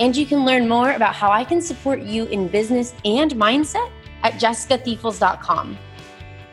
and 0.00 0.16
you 0.16 0.26
can 0.26 0.44
learn 0.44 0.68
more 0.68 0.92
about 0.92 1.14
how 1.14 1.30
I 1.30 1.44
can 1.44 1.60
support 1.60 2.00
you 2.00 2.24
in 2.26 2.48
business 2.48 2.94
and 3.04 3.30
mindset 3.32 3.90
at 4.22 4.34
jessicathiefels.com. 4.34 5.78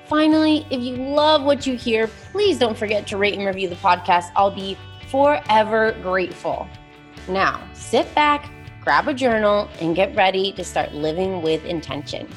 Finally, 0.06 0.68
if 0.70 0.82
you 0.82 0.96
love 0.96 1.44
what 1.44 1.66
you 1.66 1.76
hear, 1.76 2.08
please 2.32 2.60
don't 2.60 2.78
forget 2.78 3.08
to 3.08 3.18
rate 3.18 3.34
and 3.34 3.46
review 3.46 3.68
the 3.68 3.76
podcast. 3.76 4.32
I'll 4.36 4.54
be 4.54 4.78
forever 5.10 5.98
grateful. 6.02 6.68
Now, 7.28 7.68
sit 7.74 8.14
back, 8.14 8.50
grab 8.82 9.08
a 9.08 9.14
journal, 9.14 9.70
and 9.82 9.96
get 9.96 10.16
ready 10.16 10.54
to 10.54 10.64
start 10.64 10.94
living 10.94 11.42
with 11.42 11.66
intention. 11.66 12.28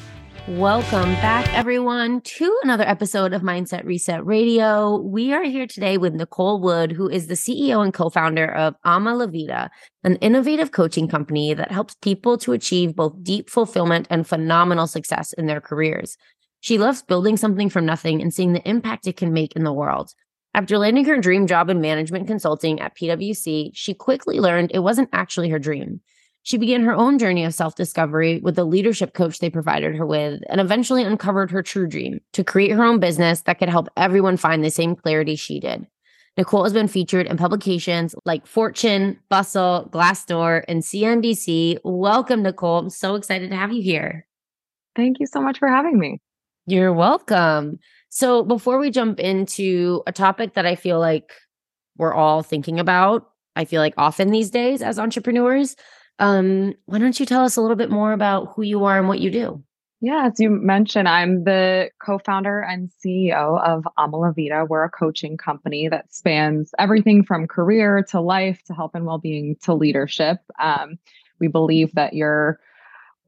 Welcome 0.47 1.13
back, 1.21 1.53
everyone, 1.53 2.21
to 2.21 2.59
another 2.63 2.83
episode 2.83 3.31
of 3.31 3.43
Mindset 3.43 3.85
Reset 3.85 4.25
Radio. 4.25 4.97
We 4.97 5.33
are 5.33 5.43
here 5.43 5.67
today 5.67 5.99
with 5.99 6.15
Nicole 6.15 6.59
Wood, 6.59 6.91
who 6.91 7.07
is 7.07 7.27
the 7.27 7.35
CEO 7.35 7.83
and 7.83 7.93
co 7.93 8.09
founder 8.09 8.51
of 8.51 8.73
Ama 8.83 9.13
La 9.13 9.27
Vida, 9.27 9.69
an 10.03 10.15
innovative 10.15 10.71
coaching 10.71 11.07
company 11.07 11.53
that 11.53 11.71
helps 11.71 11.93
people 12.01 12.39
to 12.39 12.53
achieve 12.53 12.95
both 12.95 13.21
deep 13.21 13.51
fulfillment 13.51 14.07
and 14.09 14.27
phenomenal 14.27 14.87
success 14.87 15.31
in 15.33 15.45
their 15.45 15.61
careers. 15.61 16.17
She 16.59 16.79
loves 16.79 17.03
building 17.03 17.37
something 17.37 17.69
from 17.69 17.85
nothing 17.85 18.19
and 18.19 18.33
seeing 18.33 18.53
the 18.53 18.67
impact 18.67 19.05
it 19.05 19.17
can 19.17 19.33
make 19.33 19.55
in 19.55 19.63
the 19.63 19.71
world. 19.71 20.09
After 20.55 20.79
landing 20.79 21.05
her 21.05 21.17
dream 21.17 21.45
job 21.45 21.69
in 21.69 21.81
management 21.81 22.25
consulting 22.25 22.81
at 22.81 22.97
PwC, 22.97 23.69
she 23.75 23.93
quickly 23.93 24.39
learned 24.39 24.71
it 24.73 24.79
wasn't 24.79 25.09
actually 25.13 25.49
her 25.49 25.59
dream. 25.59 26.01
She 26.43 26.57
began 26.57 26.83
her 26.83 26.93
own 26.93 27.19
journey 27.19 27.43
of 27.43 27.53
self 27.53 27.75
discovery 27.75 28.39
with 28.39 28.55
the 28.55 28.65
leadership 28.65 29.13
coach 29.13 29.39
they 29.39 29.49
provided 29.49 29.95
her 29.95 30.05
with, 30.05 30.41
and 30.49 30.59
eventually 30.59 31.03
uncovered 31.03 31.51
her 31.51 31.61
true 31.61 31.87
dream 31.87 32.19
to 32.33 32.43
create 32.43 32.71
her 32.71 32.83
own 32.83 32.99
business 32.99 33.41
that 33.41 33.59
could 33.59 33.69
help 33.69 33.89
everyone 33.95 34.37
find 34.37 34.63
the 34.63 34.71
same 34.71 34.95
clarity 34.95 35.35
she 35.35 35.59
did. 35.59 35.85
Nicole 36.37 36.63
has 36.63 36.73
been 36.73 36.87
featured 36.87 37.27
in 37.27 37.37
publications 37.37 38.15
like 38.25 38.47
Fortune, 38.47 39.19
Bustle, 39.29 39.89
Glassdoor, 39.91 40.63
and 40.67 40.81
CNBC. 40.81 41.77
Welcome, 41.83 42.41
Nicole. 42.41 42.79
I'm 42.79 42.89
so 42.89 43.15
excited 43.15 43.49
to 43.49 43.55
have 43.55 43.73
you 43.73 43.81
here. 43.81 44.25
Thank 44.95 45.19
you 45.19 45.27
so 45.27 45.41
much 45.41 45.59
for 45.59 45.67
having 45.67 45.99
me. 45.99 46.19
You're 46.65 46.93
welcome. 46.93 47.79
So, 48.09 48.43
before 48.43 48.77
we 48.77 48.91
jump 48.91 49.19
into 49.19 50.03
a 50.07 50.11
topic 50.11 50.53
that 50.53 50.65
I 50.65 50.75
feel 50.75 50.99
like 50.99 51.31
we're 51.97 52.13
all 52.13 52.43
thinking 52.43 52.79
about, 52.79 53.29
I 53.55 53.65
feel 53.65 53.81
like 53.81 53.93
often 53.97 54.31
these 54.31 54.49
days 54.49 54.81
as 54.81 54.97
entrepreneurs, 54.97 55.75
um, 56.19 56.73
why 56.85 56.99
don't 56.99 57.19
you 57.19 57.25
tell 57.25 57.43
us 57.43 57.55
a 57.55 57.61
little 57.61 57.75
bit 57.75 57.89
more 57.89 58.13
about 58.13 58.53
who 58.55 58.61
you 58.61 58.85
are 58.85 58.97
and 58.97 59.07
what 59.07 59.19
you 59.19 59.31
do? 59.31 59.63
Yeah, 60.03 60.25
as 60.25 60.39
you 60.39 60.49
mentioned, 60.49 61.07
I'm 61.07 61.43
the 61.43 61.91
co-founder 62.03 62.59
and 62.59 62.89
CEO 63.05 63.63
of 63.63 63.85
Ama 63.99 64.17
La 64.17 64.31
Vida. 64.31 64.65
We're 64.67 64.83
a 64.83 64.89
coaching 64.89 65.37
company 65.37 65.89
that 65.89 66.11
spans 66.11 66.71
everything 66.79 67.23
from 67.23 67.47
career 67.47 68.03
to 68.09 68.19
life 68.19 68.63
to 68.65 68.73
health 68.73 68.91
and 68.95 69.05
well-being 69.05 69.57
to 69.61 69.75
leadership. 69.75 70.39
Um, 70.59 70.97
we 71.39 71.47
believe 71.47 71.93
that 71.93 72.13
you're 72.13 72.59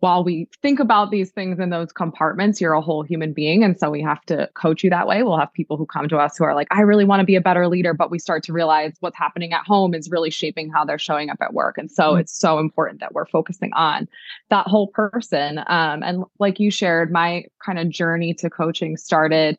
while 0.04 0.22
we 0.22 0.50
think 0.62 0.82
about 0.82 1.12
these 1.12 1.32
things 1.32 1.60
in 1.60 1.70
those 1.70 1.94
compartments, 1.94 2.60
you're 2.60 2.74
a 2.74 2.82
whole 2.82 3.04
human 3.04 3.32
being. 3.32 3.64
And 3.64 3.80
so 3.80 3.90
we 3.90 4.02
have 4.02 4.22
to 4.26 4.50
coach 4.54 4.84
you 4.84 4.90
that 4.90 5.08
way. 5.08 5.24
We'll 5.24 5.38
have 5.38 5.54
people 5.54 5.78
who 5.78 5.86
come 5.86 6.10
to 6.10 6.18
us 6.18 6.38
who 6.38 6.44
are 6.44 6.54
like, 6.54 6.68
I 6.72 6.82
really 6.82 7.06
want 7.06 7.22
to 7.22 7.26
be 7.26 7.38
a 7.38 7.42
better 7.42 7.70
leader, 7.70 7.94
but 7.94 8.12
we 8.12 8.20
start 8.20 8.44
to 8.44 8.52
realize 8.52 8.92
what's 9.00 9.18
happening 9.18 9.54
at 9.54 9.66
home 9.66 9.94
is 9.94 10.12
really 10.12 10.30
shaping 10.30 10.70
how 10.70 10.84
they're 10.84 11.00
showing 11.00 11.30
up 11.30 11.38
at 11.40 11.54
work. 11.54 11.78
And 11.78 11.90
so 11.90 12.04
mm-hmm. 12.04 12.20
it's 12.20 12.38
so 12.38 12.60
important 12.60 13.00
that 13.00 13.14
we're 13.14 13.28
focusing 13.28 13.72
on 13.72 14.10
that 14.50 14.68
whole 14.68 14.88
person. 14.88 15.60
Um, 15.68 16.04
and 16.04 16.26
like 16.38 16.60
you 16.60 16.70
shared, 16.70 17.10
my 17.10 17.46
kind 17.66 17.80
of 17.80 17.88
journey 17.88 18.34
to 18.34 18.50
coaching 18.50 18.98
started 18.98 19.58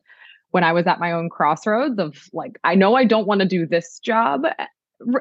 when 0.51 0.63
I 0.63 0.73
was 0.73 0.85
at 0.85 0.99
my 0.99 1.11
own 1.11 1.27
crossroads 1.27 1.97
of 1.97 2.29
like, 2.33 2.59
I 2.63 2.75
know 2.75 2.93
I 2.93 3.05
don't 3.05 3.25
want 3.25 3.41
to 3.41 3.47
do 3.47 3.65
this 3.65 3.97
job 3.97 4.43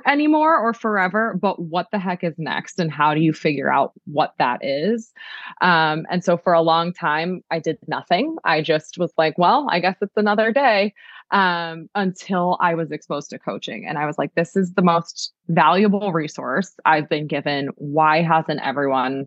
anymore 0.06 0.58
or 0.58 0.72
forever, 0.72 1.36
but 1.40 1.60
what 1.60 1.88
the 1.90 1.98
heck 1.98 2.22
is 2.24 2.34
next 2.38 2.78
and 2.78 2.92
how 2.92 3.14
do 3.14 3.20
you 3.20 3.32
figure 3.32 3.72
out 3.72 3.92
what 4.04 4.34
that 4.38 4.64
is? 4.64 5.12
Um, 5.60 6.06
and 6.10 6.24
so 6.24 6.36
for 6.36 6.52
a 6.52 6.62
long 6.62 6.92
time, 6.92 7.42
I 7.50 7.58
did 7.58 7.78
nothing. 7.86 8.36
I 8.44 8.62
just 8.62 8.98
was 8.98 9.12
like, 9.18 9.36
well, 9.38 9.66
I 9.70 9.80
guess 9.80 9.96
it's 10.00 10.16
another 10.16 10.52
day 10.52 10.94
um, 11.30 11.88
until 11.94 12.56
I 12.60 12.74
was 12.74 12.92
exposed 12.92 13.30
to 13.30 13.38
coaching. 13.38 13.86
And 13.86 13.98
I 13.98 14.06
was 14.06 14.18
like, 14.18 14.34
this 14.34 14.56
is 14.56 14.72
the 14.74 14.82
most 14.82 15.32
valuable 15.48 16.12
resource 16.12 16.72
I've 16.84 17.08
been 17.08 17.26
given. 17.26 17.68
Why 17.76 18.22
hasn't 18.22 18.60
everyone 18.62 19.26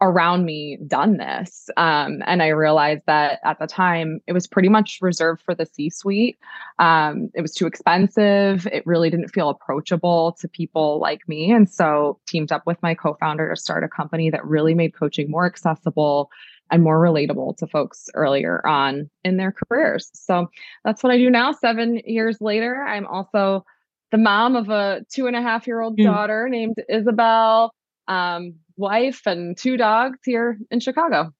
around 0.00 0.44
me 0.44 0.78
done 0.86 1.16
this. 1.16 1.68
Um, 1.76 2.22
and 2.26 2.42
I 2.42 2.48
realized 2.48 3.02
that 3.06 3.40
at 3.44 3.58
the 3.58 3.66
time 3.66 4.20
it 4.26 4.32
was 4.32 4.46
pretty 4.46 4.68
much 4.68 4.98
reserved 5.00 5.42
for 5.42 5.54
the 5.54 5.66
C 5.66 5.90
suite. 5.90 6.38
Um, 6.78 7.30
it 7.34 7.42
was 7.42 7.52
too 7.52 7.66
expensive. 7.66 8.66
It 8.68 8.86
really 8.86 9.10
didn't 9.10 9.28
feel 9.28 9.48
approachable 9.48 10.36
to 10.40 10.48
people 10.48 11.00
like 11.00 11.28
me. 11.28 11.50
And 11.50 11.68
so 11.68 12.20
teamed 12.28 12.52
up 12.52 12.62
with 12.64 12.80
my 12.82 12.94
co 12.94 13.14
founder 13.18 13.48
to 13.48 13.60
start 13.60 13.82
a 13.82 13.88
company 13.88 14.30
that 14.30 14.44
really 14.44 14.74
made 14.74 14.94
coaching 14.94 15.30
more 15.30 15.46
accessible 15.46 16.30
and 16.70 16.82
more 16.82 17.00
relatable 17.00 17.56
to 17.56 17.66
folks 17.66 18.08
earlier 18.14 18.64
on 18.66 19.10
in 19.24 19.36
their 19.36 19.52
careers. 19.52 20.10
So 20.12 20.48
that's 20.84 21.02
what 21.02 21.12
I 21.12 21.18
do 21.18 21.30
now. 21.30 21.52
Seven 21.52 22.00
years 22.04 22.40
later, 22.40 22.82
I'm 22.82 23.06
also 23.06 23.64
the 24.10 24.18
mom 24.18 24.54
of 24.54 24.68
a 24.68 25.04
two 25.10 25.26
and 25.26 25.36
a 25.36 25.42
half 25.42 25.66
year 25.66 25.80
old 25.80 25.98
mm. 25.98 26.04
daughter 26.04 26.48
named 26.48 26.76
Isabel. 26.88 27.74
Um, 28.06 28.54
wife 28.78 29.22
and 29.26 29.56
two 29.56 29.76
dogs 29.76 30.18
here 30.24 30.58
in 30.70 30.80
Chicago. 30.80 31.32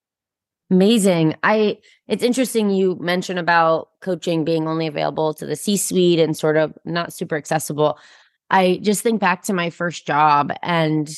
Amazing. 0.70 1.34
I 1.42 1.78
it's 2.08 2.22
interesting 2.22 2.68
you 2.68 2.98
mentioned 3.00 3.38
about 3.38 3.88
coaching 4.02 4.44
being 4.44 4.68
only 4.68 4.86
available 4.86 5.32
to 5.34 5.46
the 5.46 5.56
C-suite 5.56 6.18
and 6.18 6.36
sort 6.36 6.58
of 6.58 6.74
not 6.84 7.12
super 7.12 7.36
accessible. 7.36 7.98
I 8.50 8.80
just 8.82 9.02
think 9.02 9.20
back 9.20 9.42
to 9.44 9.54
my 9.54 9.70
first 9.70 10.06
job 10.06 10.52
and 10.62 11.08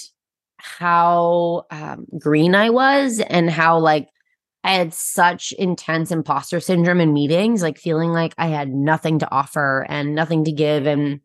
how 0.59 1.65
um, 1.71 2.07
green 2.19 2.55
I 2.55 2.71
was 2.71 3.21
and 3.21 3.51
how 3.51 3.79
like 3.79 4.09
I 4.63 4.73
had 4.73 4.93
such 4.93 5.53
intense 5.53 6.11
imposter 6.11 6.61
syndrome 6.61 7.01
in 7.01 7.13
meetings, 7.13 7.63
like 7.63 7.79
feeling 7.79 8.11
like 8.11 8.35
I 8.37 8.49
had 8.49 8.69
nothing 8.69 9.19
to 9.21 9.31
offer 9.33 9.87
and 9.89 10.15
nothing 10.15 10.45
to 10.45 10.53
give. 10.53 10.87
And 10.87 11.21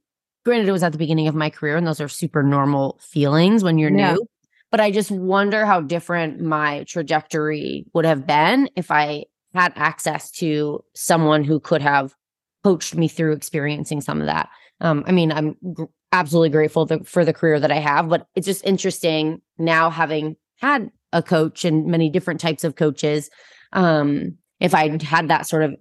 granted, 0.45 0.69
it 0.69 0.71
was 0.71 0.83
at 0.83 0.93
the 0.93 0.97
beginning 0.97 1.27
of 1.27 1.35
my 1.35 1.49
career, 1.49 1.75
and 1.75 1.85
those 1.85 1.99
are 1.99 2.07
super 2.07 2.43
normal 2.43 2.97
feelings 3.01 3.63
when 3.63 3.77
you're 3.77 3.91
yeah. 3.91 4.13
new 4.13 4.27
but 4.75 4.81
I 4.81 4.91
just 4.91 5.09
wonder 5.09 5.65
how 5.65 5.79
different 5.79 6.41
my 6.41 6.83
trajectory 6.83 7.85
would 7.93 8.03
have 8.03 8.27
been 8.27 8.69
if 8.75 8.91
I 8.91 9.23
had 9.53 9.71
access 9.77 10.29
to 10.31 10.83
someone 10.93 11.45
who 11.45 11.61
could 11.61 11.81
have 11.81 12.13
coached 12.61 12.93
me 12.93 13.07
through 13.07 13.31
experiencing 13.31 14.01
some 14.01 14.19
of 14.19 14.27
that. 14.27 14.49
Um, 14.81 15.05
I 15.07 15.13
mean, 15.13 15.31
I'm 15.31 15.55
gr- 15.73 15.85
absolutely 16.11 16.49
grateful 16.49 16.85
th- 16.87 17.07
for 17.07 17.23
the 17.23 17.31
career 17.31 17.57
that 17.57 17.71
I 17.71 17.77
have, 17.77 18.09
but 18.09 18.27
it's 18.35 18.45
just 18.45 18.65
interesting 18.65 19.41
now 19.57 19.89
having 19.89 20.35
had 20.59 20.91
a 21.13 21.23
coach 21.23 21.63
and 21.63 21.85
many 21.85 22.09
different 22.09 22.41
types 22.41 22.65
of 22.65 22.75
coaches. 22.75 23.29
Um, 23.71 24.37
if 24.59 24.75
I 24.75 25.01
had 25.01 25.29
that 25.29 25.47
sort 25.47 25.63
of 25.63 25.73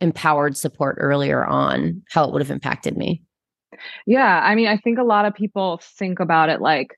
empowered 0.00 0.56
support 0.56 0.98
earlier 1.00 1.44
on, 1.44 2.00
how 2.10 2.22
it 2.22 2.32
would 2.32 2.42
have 2.42 2.52
impacted 2.52 2.96
me. 2.96 3.24
Yeah. 4.06 4.40
I 4.44 4.54
mean, 4.54 4.68
I 4.68 4.76
think 4.76 5.00
a 5.00 5.02
lot 5.02 5.24
of 5.24 5.34
people 5.34 5.80
think 5.82 6.20
about 6.20 6.48
it 6.48 6.60
like, 6.60 6.96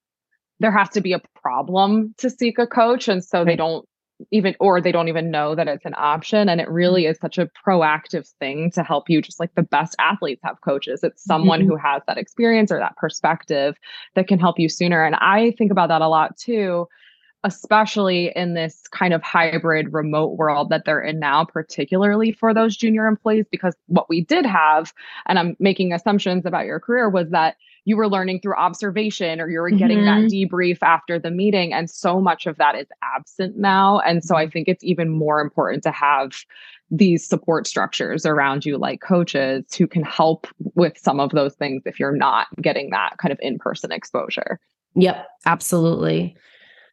there 0.61 0.73
has 0.73 0.89
to 0.91 1.01
be 1.01 1.13
a 1.13 1.21
problem 1.41 2.15
to 2.19 2.31
seek 2.31 2.59
a 2.59 2.67
coach 2.67 3.09
and 3.09 3.25
so 3.25 3.45
they 3.45 3.57
don't 3.57 3.89
even 4.31 4.55
or 4.59 4.81
they 4.81 4.93
don't 4.93 5.09
even 5.09 5.31
know 5.31 5.55
that 5.55 5.69
it's 5.69 5.85
an 5.85 5.95
option 5.97 6.49
and 6.49 6.61
it 6.61 6.69
really 6.69 7.03
mm-hmm. 7.03 7.13
is 7.13 7.19
such 7.19 7.39
a 7.39 7.49
proactive 7.67 8.29
thing 8.41 8.71
to 8.71 8.83
help 8.83 9.09
you 9.09 9.23
just 9.23 9.39
like 9.39 9.55
the 9.55 9.63
best 9.63 9.95
athletes 9.99 10.41
have 10.43 10.61
coaches 10.61 11.05
it's 11.05 11.25
someone 11.25 11.61
mm-hmm. 11.61 11.71
who 11.71 11.77
has 11.77 12.03
that 12.07 12.19
experience 12.19 12.73
or 12.73 12.79
that 12.79 12.97
perspective 12.97 13.77
that 14.15 14.27
can 14.27 14.39
help 14.39 14.59
you 14.59 14.69
sooner 14.69 15.05
and 15.05 15.15
i 15.17 15.53
think 15.53 15.71
about 15.71 15.89
that 15.89 16.03
a 16.03 16.09
lot 16.09 16.37
too 16.37 16.87
especially 17.45 18.33
in 18.35 18.55
this 18.55 18.83
kind 18.91 19.15
of 19.15 19.23
hybrid 19.23 19.93
remote 19.93 20.37
world 20.37 20.71
that 20.71 20.85
they're 20.85 21.01
in 21.01 21.21
now 21.21 21.45
particularly 21.45 22.33
for 22.33 22.53
those 22.53 22.77
junior 22.77 23.07
employees 23.07 23.47
because 23.53 23.77
what 23.87 24.09
we 24.09 24.21
did 24.21 24.45
have 24.45 24.93
and 25.27 25.39
i'm 25.39 25.57
making 25.61 25.93
assumptions 25.93 26.45
about 26.45 26.67
your 26.67 26.81
career 26.81 27.09
was 27.09 27.31
that 27.31 27.57
you 27.89 27.97
were 27.97 28.07
learning 28.07 28.39
through 28.39 28.55
observation 28.55 29.41
or 29.41 29.49
you 29.49 29.61
were 29.61 29.71
getting 29.71 30.01
mm-hmm. 30.01 30.25
that 30.25 30.31
debrief 30.31 30.77
after 30.83 31.19
the 31.19 31.31
meeting. 31.31 31.73
And 31.73 31.89
so 31.89 32.21
much 32.21 32.47
of 32.47 32.59
that 32.59 32.75
is 32.75 32.87
absent 33.03 33.57
now. 33.57 34.01
And 34.01 34.23
so 34.23 34.37
I 34.37 34.45
mm-hmm. 34.45 34.51
think 34.51 34.69
it's 34.69 34.85
even 34.85 35.09
more 35.09 35.41
important 35.41 35.83
to 35.85 35.91
have 35.91 36.45
these 36.91 37.27
support 37.27 37.67
structures 37.67 38.27
around 38.27 38.67
you, 38.67 38.77
like 38.77 39.01
coaches 39.01 39.75
who 39.75 39.87
can 39.87 40.03
help 40.03 40.47
with 40.75 40.99
some 40.99 41.19
of 41.19 41.31
those 41.31 41.55
things 41.55 41.83
if 41.87 41.99
you're 41.99 42.15
not 42.15 42.49
getting 42.61 42.91
that 42.91 43.17
kind 43.17 43.33
of 43.33 43.39
in 43.41 43.59
person 43.59 43.91
exposure. 43.91 44.61
Yep, 44.95 45.27
absolutely. 45.47 46.37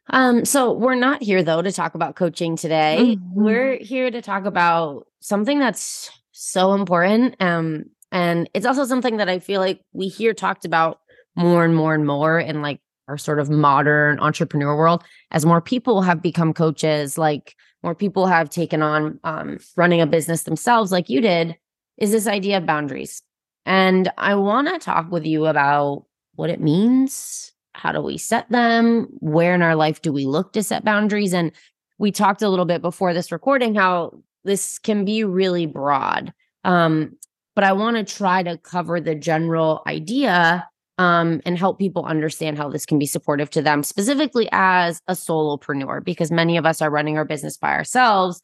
Um, 0.08 0.46
so 0.46 0.72
we're 0.72 0.94
not 0.94 1.22
here 1.22 1.42
though 1.42 1.60
to 1.60 1.72
talk 1.72 1.94
about 1.94 2.16
coaching 2.16 2.56
today. 2.56 3.16
Mm-hmm. 3.18 3.44
We're 3.44 3.76
here 3.76 4.10
to 4.10 4.22
talk 4.22 4.46
about 4.46 5.06
something 5.20 5.58
that's 5.58 6.10
so 6.32 6.72
important. 6.72 7.36
Um, 7.38 7.84
and 8.12 8.48
it's 8.54 8.66
also 8.66 8.84
something 8.84 9.16
that 9.16 9.28
I 9.28 9.38
feel 9.38 9.60
like 9.60 9.80
we 9.92 10.08
hear 10.08 10.34
talked 10.34 10.64
about 10.64 11.00
more 11.34 11.64
and 11.64 11.74
more 11.74 11.94
and 11.94 12.06
more 12.06 12.38
in 12.38 12.62
like 12.62 12.80
our 13.08 13.18
sort 13.18 13.38
of 13.38 13.50
modern 13.50 14.18
entrepreneur 14.20 14.76
world 14.76 15.04
as 15.30 15.46
more 15.46 15.60
people 15.60 16.02
have 16.02 16.22
become 16.22 16.52
coaches, 16.52 17.16
like 17.16 17.54
more 17.82 17.94
people 17.94 18.26
have 18.26 18.50
taken 18.50 18.82
on 18.82 19.20
um, 19.22 19.58
running 19.76 20.00
a 20.00 20.06
business 20.06 20.42
themselves, 20.42 20.90
like 20.90 21.08
you 21.08 21.20
did, 21.20 21.56
is 21.98 22.10
this 22.10 22.26
idea 22.26 22.56
of 22.58 22.66
boundaries. 22.66 23.22
And 23.64 24.10
I 24.18 24.34
want 24.34 24.68
to 24.68 24.78
talk 24.78 25.10
with 25.10 25.24
you 25.24 25.46
about 25.46 26.04
what 26.34 26.50
it 26.50 26.60
means. 26.60 27.52
How 27.74 27.92
do 27.92 28.00
we 28.00 28.18
set 28.18 28.50
them? 28.50 29.08
Where 29.20 29.54
in 29.54 29.62
our 29.62 29.76
life 29.76 30.02
do 30.02 30.12
we 30.12 30.24
look 30.24 30.52
to 30.54 30.62
set 30.62 30.84
boundaries? 30.84 31.34
And 31.34 31.52
we 31.98 32.10
talked 32.10 32.42
a 32.42 32.48
little 32.48 32.64
bit 32.64 32.82
before 32.82 33.12
this 33.12 33.32
recording 33.32 33.74
how 33.74 34.22
this 34.44 34.78
can 34.78 35.04
be 35.04 35.24
really 35.24 35.66
broad. 35.66 36.32
Um, 36.64 37.16
but 37.56 37.64
I 37.64 37.72
want 37.72 37.96
to 37.96 38.04
try 38.04 38.44
to 38.44 38.58
cover 38.58 39.00
the 39.00 39.16
general 39.16 39.82
idea 39.86 40.68
um, 40.98 41.40
and 41.44 41.58
help 41.58 41.78
people 41.78 42.04
understand 42.04 42.58
how 42.58 42.68
this 42.68 42.86
can 42.86 42.98
be 42.98 43.06
supportive 43.06 43.50
to 43.50 43.62
them, 43.62 43.82
specifically 43.82 44.48
as 44.52 45.00
a 45.08 45.14
solopreneur, 45.14 46.04
because 46.04 46.30
many 46.30 46.56
of 46.58 46.66
us 46.66 46.80
are 46.80 46.90
running 46.90 47.18
our 47.18 47.24
business 47.24 47.56
by 47.56 47.72
ourselves. 47.72 48.40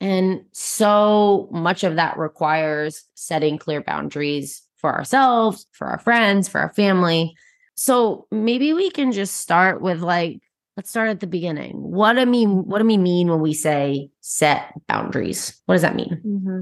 And 0.00 0.42
so 0.52 1.48
much 1.52 1.84
of 1.84 1.96
that 1.96 2.18
requires 2.18 3.04
setting 3.14 3.56
clear 3.56 3.82
boundaries 3.82 4.62
for 4.76 4.92
ourselves, 4.92 5.66
for 5.72 5.86
our 5.86 5.98
friends, 5.98 6.48
for 6.48 6.60
our 6.60 6.72
family. 6.72 7.34
So 7.76 8.26
maybe 8.30 8.72
we 8.72 8.90
can 8.90 9.12
just 9.12 9.36
start 9.36 9.80
with 9.80 10.00
like, 10.00 10.40
let's 10.76 10.90
start 10.90 11.10
at 11.10 11.20
the 11.20 11.26
beginning. 11.26 11.74
What 11.74 12.14
do 12.14 12.20
I 12.20 12.24
mean? 12.24 12.64
What 12.66 12.78
do 12.78 12.84
we 12.84 12.98
mean 12.98 13.28
when 13.28 13.40
we 13.40 13.52
say 13.52 14.10
set 14.20 14.72
boundaries? 14.88 15.60
What 15.66 15.74
does 15.74 15.82
that 15.82 15.96
mean? 15.96 16.20
Mm-hmm. 16.26 16.60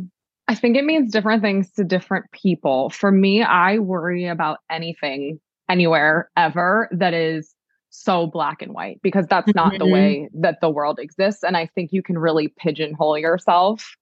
I 0.49 0.55
think 0.55 0.77
it 0.77 0.85
means 0.85 1.13
different 1.13 1.43
things 1.43 1.71
to 1.73 1.85
different 1.85 2.31
people. 2.33 2.89
For 2.89 3.13
me, 3.13 3.43
I 3.43 3.79
worry 3.79 4.27
about 4.27 4.59
anything, 4.71 5.39
anywhere, 5.69 6.31
ever 6.37 6.89
that 6.91 7.13
is 7.13 7.55
so 7.91 8.27
black 8.27 8.63
and 8.63 8.73
white 8.73 9.01
because 9.03 9.27
that's 9.27 9.55
not 9.55 9.73
mm-hmm. 9.73 9.79
the 9.79 9.87
way 9.87 10.31
that 10.35 10.61
the 10.63 10.71
world 10.71 10.99
exists. 10.99 11.45
And 11.45 11.57
I 11.57 11.67
think 11.67 11.93
you 11.93 12.03
can 12.03 12.19
really 12.19 12.49
pigeonhole 12.49 13.19
yourself 13.19 13.95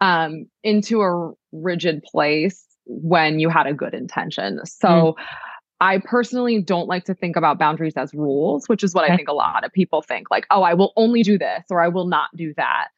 um, 0.00 0.46
into 0.62 1.00
a 1.00 1.32
rigid 1.52 2.02
place 2.02 2.64
when 2.84 3.38
you 3.38 3.48
had 3.48 3.66
a 3.66 3.72
good 3.72 3.94
intention. 3.94 4.60
So 4.66 4.88
mm. 4.88 5.14
I 5.80 6.02
personally 6.04 6.60
don't 6.62 6.86
like 6.86 7.04
to 7.04 7.14
think 7.14 7.36
about 7.36 7.58
boundaries 7.58 7.94
as 7.96 8.12
rules, 8.12 8.68
which 8.68 8.84
is 8.84 8.94
what 8.94 9.10
I 9.10 9.16
think 9.16 9.28
a 9.28 9.34
lot 9.34 9.64
of 9.64 9.72
people 9.72 10.02
think 10.02 10.30
like, 10.30 10.46
oh, 10.50 10.62
I 10.62 10.74
will 10.74 10.92
only 10.96 11.22
do 11.22 11.38
this 11.38 11.64
or 11.70 11.82
I 11.82 11.88
will 11.88 12.06
not 12.06 12.28
do 12.36 12.52
that. 12.56 12.88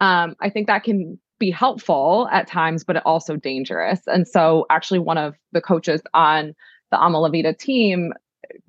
Um, 0.00 0.34
I 0.40 0.50
think 0.50 0.66
that 0.66 0.84
can 0.84 1.18
be 1.38 1.50
helpful 1.50 2.28
at 2.32 2.46
times, 2.46 2.84
but 2.84 2.96
also 3.04 3.36
dangerous. 3.36 4.00
And 4.06 4.26
so, 4.26 4.66
actually, 4.70 5.00
one 5.00 5.18
of 5.18 5.34
the 5.52 5.60
coaches 5.60 6.00
on 6.14 6.54
the 6.90 7.02
Ama 7.02 7.28
Vida 7.30 7.52
team 7.52 8.12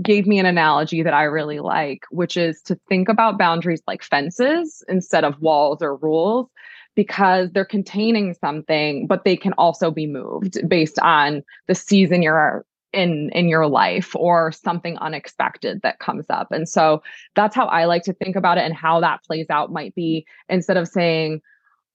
gave 0.01 0.27
me 0.27 0.39
an 0.39 0.45
analogy 0.45 1.03
that 1.03 1.13
I 1.13 1.23
really 1.23 1.59
like, 1.59 2.03
which 2.09 2.35
is 2.37 2.61
to 2.63 2.79
think 2.89 3.09
about 3.09 3.37
boundaries 3.37 3.81
like 3.87 4.03
fences 4.03 4.83
instead 4.87 5.23
of 5.23 5.39
walls 5.41 5.81
or 5.81 5.95
rules 5.95 6.49
because 6.95 7.51
they're 7.51 7.63
containing 7.63 8.33
something, 8.33 9.05
but 9.05 9.23
they 9.23 9.37
can 9.37 9.53
also 9.53 9.91
be 9.91 10.07
moved 10.07 10.57
based 10.67 10.97
on 10.99 11.43
the 11.67 11.75
season 11.75 12.23
you're 12.23 12.65
in 12.93 13.29
in 13.31 13.47
your 13.47 13.67
life 13.67 14.15
or 14.15 14.51
something 14.51 14.97
unexpected 14.97 15.81
that 15.83 15.99
comes 15.99 16.25
up. 16.29 16.51
And 16.51 16.67
so 16.67 17.03
that's 17.35 17.55
how 17.55 17.67
I 17.67 17.85
like 17.85 18.03
to 18.03 18.13
think 18.13 18.35
about 18.35 18.57
it 18.57 18.61
and 18.61 18.73
how 18.73 18.99
that 19.01 19.23
plays 19.23 19.47
out 19.49 19.71
might 19.71 19.93
be 19.93 20.25
instead 20.49 20.77
of 20.77 20.87
saying 20.87 21.41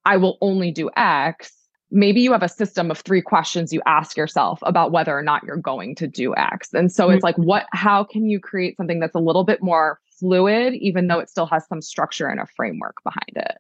I 0.04 0.16
will 0.16 0.38
only 0.40 0.70
do 0.70 0.90
X, 0.96 1.52
maybe 1.92 2.22
you 2.22 2.32
have 2.32 2.42
a 2.42 2.48
system 2.48 2.90
of 2.90 2.98
three 2.98 3.20
questions 3.20 3.72
you 3.72 3.82
ask 3.86 4.16
yourself 4.16 4.58
about 4.62 4.90
whether 4.90 5.16
or 5.16 5.22
not 5.22 5.44
you're 5.44 5.56
going 5.56 5.94
to 5.96 6.08
do 6.08 6.34
X. 6.34 6.72
And 6.72 6.90
so 6.90 7.06
mm-hmm. 7.06 7.14
it's 7.14 7.22
like, 7.22 7.36
what, 7.36 7.66
how 7.72 8.02
can 8.02 8.28
you 8.28 8.40
create 8.40 8.76
something 8.76 8.98
that's 8.98 9.14
a 9.14 9.20
little 9.20 9.44
bit 9.44 9.62
more 9.62 10.00
fluid, 10.18 10.74
even 10.74 11.06
though 11.06 11.18
it 11.18 11.28
still 11.28 11.46
has 11.46 11.66
some 11.68 11.82
structure 11.82 12.26
and 12.26 12.40
a 12.40 12.46
framework 12.56 12.96
behind 13.04 13.32
it? 13.36 13.58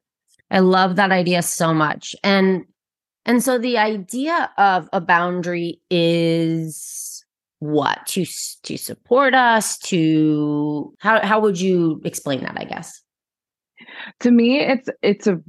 I 0.50 0.60
love 0.60 0.96
that 0.96 1.12
idea 1.12 1.42
so 1.42 1.72
much. 1.74 2.16
And, 2.24 2.64
and 3.26 3.42
so 3.44 3.58
the 3.58 3.78
idea 3.78 4.50
of 4.56 4.88
a 4.92 5.00
boundary 5.00 5.80
is 5.90 7.24
what 7.58 8.04
to 8.06 8.26
to 8.64 8.76
support 8.76 9.34
us 9.34 9.78
to 9.78 10.92
how 10.98 11.24
how 11.24 11.38
would 11.38 11.60
you 11.60 12.00
explain 12.04 12.40
that 12.40 12.56
i 12.58 12.64
guess 12.64 13.00
to 14.18 14.32
me 14.32 14.58
it's 14.58 14.88
it's 15.00 15.28
a 15.28 15.40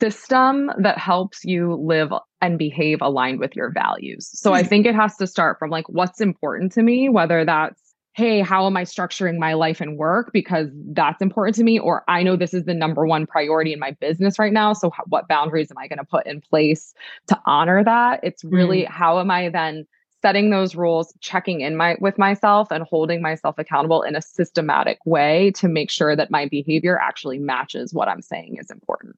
system 0.00 0.70
that 0.78 0.98
helps 0.98 1.44
you 1.44 1.74
live 1.74 2.12
and 2.40 2.58
behave 2.58 3.00
aligned 3.00 3.40
with 3.40 3.56
your 3.56 3.70
values. 3.70 4.28
So 4.32 4.52
I 4.52 4.62
hmm. 4.62 4.68
think 4.68 4.86
it 4.86 4.94
has 4.94 5.16
to 5.16 5.26
start 5.26 5.58
from 5.58 5.70
like 5.70 5.88
what's 5.88 6.20
important 6.20 6.72
to 6.72 6.82
me, 6.82 7.08
whether 7.08 7.44
that's 7.44 7.80
hey, 8.16 8.40
how 8.40 8.64
am 8.64 8.78
I 8.78 8.84
structuring 8.84 9.36
my 9.36 9.52
life 9.52 9.82
and 9.82 9.98
work 9.98 10.30
because 10.32 10.70
that's 10.72 11.20
important 11.20 11.54
to 11.56 11.62
me 11.62 11.78
or 11.78 12.02
I 12.08 12.22
know 12.22 12.34
this 12.34 12.54
is 12.54 12.64
the 12.64 12.72
number 12.72 13.06
one 13.06 13.26
priority 13.26 13.74
in 13.74 13.78
my 13.78 13.90
business 13.90 14.38
right 14.38 14.54
now, 14.54 14.72
so 14.72 14.90
what 15.04 15.28
boundaries 15.28 15.70
am 15.70 15.76
I 15.76 15.86
going 15.86 15.98
to 15.98 16.04
put 16.04 16.26
in 16.26 16.40
place 16.40 16.94
to 17.26 17.38
honor 17.44 17.84
that? 17.84 18.20
It's 18.22 18.42
really 18.42 18.84
mm. 18.84 18.88
how 18.88 19.20
am 19.20 19.30
I 19.30 19.50
then 19.50 19.86
setting 20.22 20.48
those 20.48 20.74
rules, 20.74 21.12
checking 21.20 21.60
in 21.60 21.76
my 21.76 21.96
with 22.00 22.16
myself 22.16 22.68
and 22.70 22.84
holding 22.84 23.20
myself 23.20 23.56
accountable 23.58 24.00
in 24.02 24.16
a 24.16 24.22
systematic 24.22 24.98
way 25.04 25.52
to 25.56 25.68
make 25.68 25.90
sure 25.90 26.16
that 26.16 26.30
my 26.30 26.48
behavior 26.48 26.98
actually 26.98 27.38
matches 27.38 27.92
what 27.92 28.08
I'm 28.08 28.22
saying 28.22 28.56
is 28.58 28.70
important. 28.70 29.14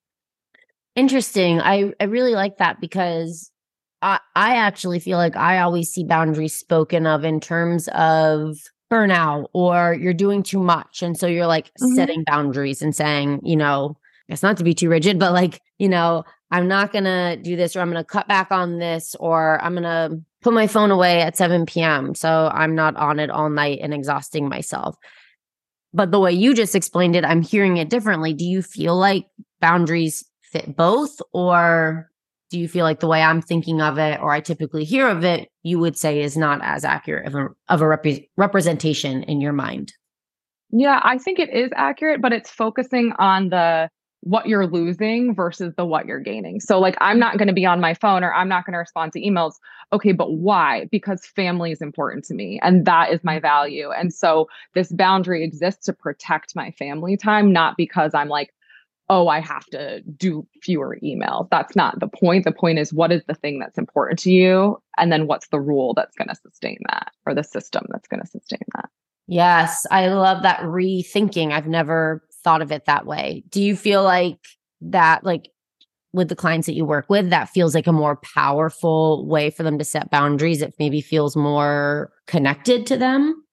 Interesting. 0.99 1.61
I, 1.61 1.93
I 2.01 2.05
really 2.05 2.35
like 2.35 2.59
that 2.59 2.81
because 2.81 3.53
I, 4.03 4.19
I 4.35 4.57
actually 4.57 4.99
feel 4.99 5.17
like 5.17 5.37
I 5.37 5.61
always 5.61 5.93
see 5.93 6.03
boundaries 6.03 6.57
spoken 6.57 7.07
of 7.07 7.25
in 7.25 7.39
terms 7.39 7.87
of 7.95 8.57
burnout 8.91 9.47
or 9.53 9.95
you're 9.95 10.13
doing 10.13 10.43
too 10.43 10.59
much. 10.59 11.01
And 11.01 11.17
so 11.17 11.29
you're 11.29 11.47
like 11.47 11.67
mm-hmm. 11.67 11.95
setting 11.95 12.25
boundaries 12.27 12.83
and 12.83 12.97
saying, 12.97 13.43
you 13.45 13.55
know, 13.55 13.97
it's 14.29 14.43
not 14.43 14.57
to 14.57 14.65
be 14.65 14.75
too 14.75 14.89
rigid, 14.89 15.21
but 15.21 15.33
like, 15.33 15.61
you 15.79 15.89
know, 15.89 16.25
I'm 16.51 16.67
not 16.67 16.91
going 16.91 17.05
to 17.05 17.39
do 17.41 17.55
this 17.55 17.77
or 17.77 17.81
I'm 17.81 17.93
going 17.93 18.03
to 18.03 18.05
cut 18.05 18.27
back 18.27 18.51
on 18.51 18.81
this 18.81 19.15
or 19.21 19.63
I'm 19.63 19.75
going 19.75 19.85
to 19.85 20.21
put 20.43 20.53
my 20.53 20.67
phone 20.67 20.91
away 20.91 21.21
at 21.21 21.37
7 21.37 21.65
p.m. 21.65 22.17
So 22.17 22.51
I'm 22.53 22.75
not 22.75 22.97
on 22.97 23.21
it 23.21 23.31
all 23.31 23.51
night 23.51 23.79
and 23.83 23.95
exhausting 23.95 24.49
myself. 24.49 24.97
But 25.95 26.11
the 26.11 26.19
way 26.19 26.33
you 26.33 26.55
just 26.55 26.75
explained 26.75 27.15
it, 27.15 27.25
I'm 27.25 27.43
hearing 27.43 27.77
it 27.77 27.89
differently. 27.89 28.35
Do 28.35 28.45
you 28.45 28.63
feel 28.63 28.97
like 28.97 29.27
boundaries 29.61 30.25
fit 30.53 30.77
both 30.77 31.21
or 31.33 32.11
do 32.51 32.59
you 32.59 32.69
feel 32.69 32.85
like 32.85 33.01
the 33.01 33.09
way 33.09 33.23
I'm 33.23 33.43
thinking 33.43 33.83
of 33.83 33.99
it 33.99 34.21
or 34.21 34.33
I 34.33 34.41
typically 34.41 34.85
hear 34.85 35.09
of 35.09 35.25
it 35.25 35.51
you 35.63 35.79
would 35.79 35.97
say 35.97 36.23
is 36.23 36.37
not 36.37 36.61
as 36.63 36.85
accurate 36.85 37.27
of 37.27 37.35
a 37.35 37.49
of 37.69 37.83
a 37.83 37.89
rep- 37.89 38.07
representation 38.37 39.23
in 39.25 39.41
your 39.41 39.53
mind? 39.53 39.93
Yeah, 40.71 41.01
I 41.03 41.19
think 41.19 41.39
it 41.39 41.51
is 41.51 41.71
accurate, 41.77 42.21
but 42.21 42.33
it's 42.33 42.51
focusing 42.51 43.13
on 43.19 43.51
the 43.51 43.91
what 44.23 44.47
you're 44.47 44.67
losing 44.67 45.35
versus 45.35 45.73
the 45.77 45.87
what 45.87 46.07
you're 46.07 46.21
gaining. 46.21 46.61
So 46.61 46.81
like 46.81 46.97
I'm 47.01 47.19
not 47.19 47.39
going 47.39 47.49
to 47.49 47.55
be 47.55 47.65
on 47.65 47.81
my 47.81 47.95
phone 47.95 48.25
or 48.25 48.35
I'm 48.35 48.49
not 48.49 48.67
going 48.67 48.73
to 48.73 48.79
respond 48.79 49.13
to 49.13 49.21
emails. 49.21 49.55
Okay, 49.93 50.13
but 50.13 50.33
why? 50.33 50.89
Because 50.91 51.25
family 51.25 51.71
is 51.71 51.81
important 51.81 52.25
to 52.25 52.35
me 52.35 52.59
and 52.63 52.85
that 52.85 53.13
is 53.13 53.23
my 53.23 53.37
mm-hmm. 53.37 53.43
value. 53.43 53.91
And 53.91 54.13
so 54.13 54.49
this 54.75 54.91
boundary 54.91 55.45
exists 55.45 55.87
to 55.87 55.93
protect 55.93 56.57
my 56.57 56.73
family 56.73 57.17
time, 57.17 57.53
not 57.53 57.77
because 57.77 58.13
I'm 58.13 58.29
like 58.29 58.53
oh, 59.11 59.29
I 59.29 59.41
have 59.41 59.65
to 59.67 60.03
do 60.03 60.47
fewer 60.63 60.99
emails. 61.03 61.49
That's 61.51 61.75
not 61.75 61.99
the 61.99 62.09
point. 62.09 62.45
The 62.45 62.53
point 62.53 62.79
is, 62.79 62.93
what 62.93 63.11
is 63.11 63.23
the 63.27 63.35
thing 63.35 63.59
that's 63.59 63.79
important 63.79 64.19
to 64.21 64.31
you? 64.31 64.83
And 64.99 65.11
then 65.11 65.27
what's 65.27 65.49
the 65.49 65.61
rule 65.61 65.95
that's 65.95 66.15
going 66.17 66.29
to 66.29 66.35
sustain 66.35 66.79
that 66.91 67.13
or 67.25 67.35
the 67.35 67.45
system 67.45 67.87
that's 67.89 68.09
going 68.09 68.21
to 68.21 68.27
sustain 68.27 68.61
that? 68.75 68.91
Yes, 69.27 69.87
I 69.91 70.09
love 70.09 70.43
that 70.43 70.61
rethinking. 70.61 71.53
I've 71.53 71.67
never 71.67 72.23
thought 72.43 72.63
of 72.63 72.73
it 72.73 72.87
that 72.87 73.07
way. 73.07 73.45
Do 73.49 73.63
you 73.63 73.77
feel 73.77 74.03
like 74.03 74.39
that, 74.81 75.25
like 75.25 75.51
with 76.13 76.29
the 76.29 76.37
clients 76.37 76.67
that 76.67 76.75
you 76.75 76.85
work 76.85 77.07
with, 77.09 77.31
that 77.31 77.51
feels 77.51 77.75
like 77.75 77.87
a 77.87 77.93
more 77.93 78.17
powerful 78.17 79.27
way 79.27 79.51
for 79.51 79.63
them 79.63 79.79
to 79.79 79.85
set 79.85 80.11
boundaries? 80.11 80.63
It 80.63 80.75
maybe 80.79 81.01
feels 81.01 81.37
more 81.37 82.11
connected 82.27 82.87
to 82.87 82.97
them? 82.97 83.45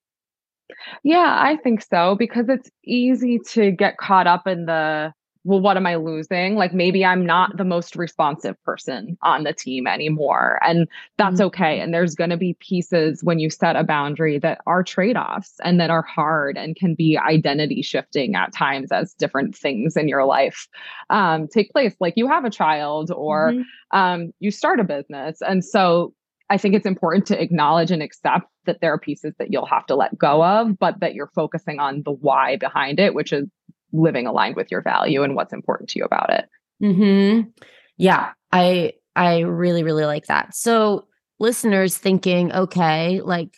Yeah, 1.03 1.37
I 1.39 1.57
think 1.57 1.81
so 1.81 2.15
because 2.17 2.49
it's 2.49 2.69
easy 2.85 3.39
to 3.49 3.71
get 3.71 3.97
caught 3.97 4.27
up 4.27 4.47
in 4.47 4.65
the 4.65 5.13
well, 5.45 5.61
what 5.61 5.77
am 5.77 5.85
I 5.85 5.95
losing? 5.95 6.55
Like 6.55 6.73
maybe 6.73 7.05
I'm 7.05 7.23
not 7.23 7.55
the 7.55 7.63
most 7.63 7.95
responsive 7.95 8.61
person 8.63 9.15
on 9.21 9.43
the 9.43 9.53
team 9.53 9.85
anymore. 9.85 10.59
And 10.63 10.87
that's 11.17 11.35
mm-hmm. 11.35 11.45
okay. 11.45 11.79
And 11.79 11.93
there's 11.93 12.15
going 12.15 12.31
to 12.31 12.37
be 12.37 12.57
pieces 12.59 13.23
when 13.23 13.37
you 13.37 13.51
set 13.51 13.75
a 13.75 13.83
boundary 13.83 14.39
that 14.39 14.61
are 14.65 14.83
trade 14.83 15.15
offs 15.15 15.53
and 15.63 15.79
that 15.79 15.91
are 15.91 16.01
hard 16.01 16.57
and 16.57 16.75
can 16.75 16.95
be 16.95 17.15
identity 17.15 17.83
shifting 17.83 18.33
at 18.33 18.53
times 18.53 18.91
as 18.91 19.13
different 19.13 19.55
things 19.55 19.95
in 19.95 20.07
your 20.07 20.25
life 20.25 20.67
um, 21.11 21.47
take 21.47 21.69
place. 21.69 21.95
Like 21.99 22.15
you 22.17 22.27
have 22.27 22.43
a 22.43 22.49
child 22.49 23.11
or 23.11 23.51
mm-hmm. 23.51 23.97
um, 23.97 24.31
you 24.39 24.49
start 24.49 24.79
a 24.79 24.83
business. 24.83 25.43
And 25.43 25.63
so 25.63 26.11
I 26.49 26.57
think 26.57 26.73
it's 26.73 26.87
important 26.87 27.27
to 27.27 27.41
acknowledge 27.41 27.91
and 27.91 28.01
accept 28.01 28.47
that 28.65 28.81
there 28.81 28.93
are 28.93 28.99
pieces 28.99 29.35
that 29.37 29.51
you'll 29.51 29.67
have 29.67 29.85
to 29.87 29.95
let 29.95 30.17
go 30.17 30.43
of, 30.43 30.79
but 30.79 30.99
that 31.01 31.13
you're 31.13 31.31
focusing 31.35 31.79
on 31.79 32.01
the 32.03 32.11
why 32.11 32.55
behind 32.55 32.99
it, 32.99 33.13
which 33.13 33.31
is 33.31 33.47
living 33.93 34.27
aligned 34.27 34.55
with 34.55 34.71
your 34.71 34.81
value 34.81 35.23
and 35.23 35.35
what's 35.35 35.53
important 35.53 35.89
to 35.89 35.99
you 35.99 36.05
about 36.05 36.29
it. 36.31 36.49
Mhm. 36.83 37.51
Yeah, 37.97 38.31
I 38.51 38.93
I 39.15 39.39
really 39.41 39.83
really 39.83 40.05
like 40.05 40.25
that. 40.27 40.55
So 40.55 41.07
listeners 41.39 41.97
thinking, 41.97 42.51
okay, 42.53 43.21
like 43.21 43.55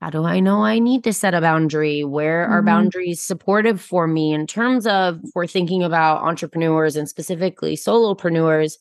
how 0.00 0.10
do 0.10 0.24
I 0.24 0.40
know 0.40 0.64
I 0.64 0.78
need 0.80 1.04
to 1.04 1.12
set 1.12 1.34
a 1.34 1.40
boundary? 1.40 2.04
Where 2.04 2.46
are 2.48 2.62
Mhm. 2.62 2.66
boundaries 2.66 3.20
supportive 3.20 3.80
for 3.80 4.06
me 4.08 4.32
in 4.34 4.46
terms 4.46 4.86
of 4.86 5.20
we're 5.34 5.46
thinking 5.46 5.82
about 5.82 6.22
entrepreneurs 6.22 6.96
and 6.96 7.08
specifically 7.08 7.76
solopreneurs? 7.76 8.74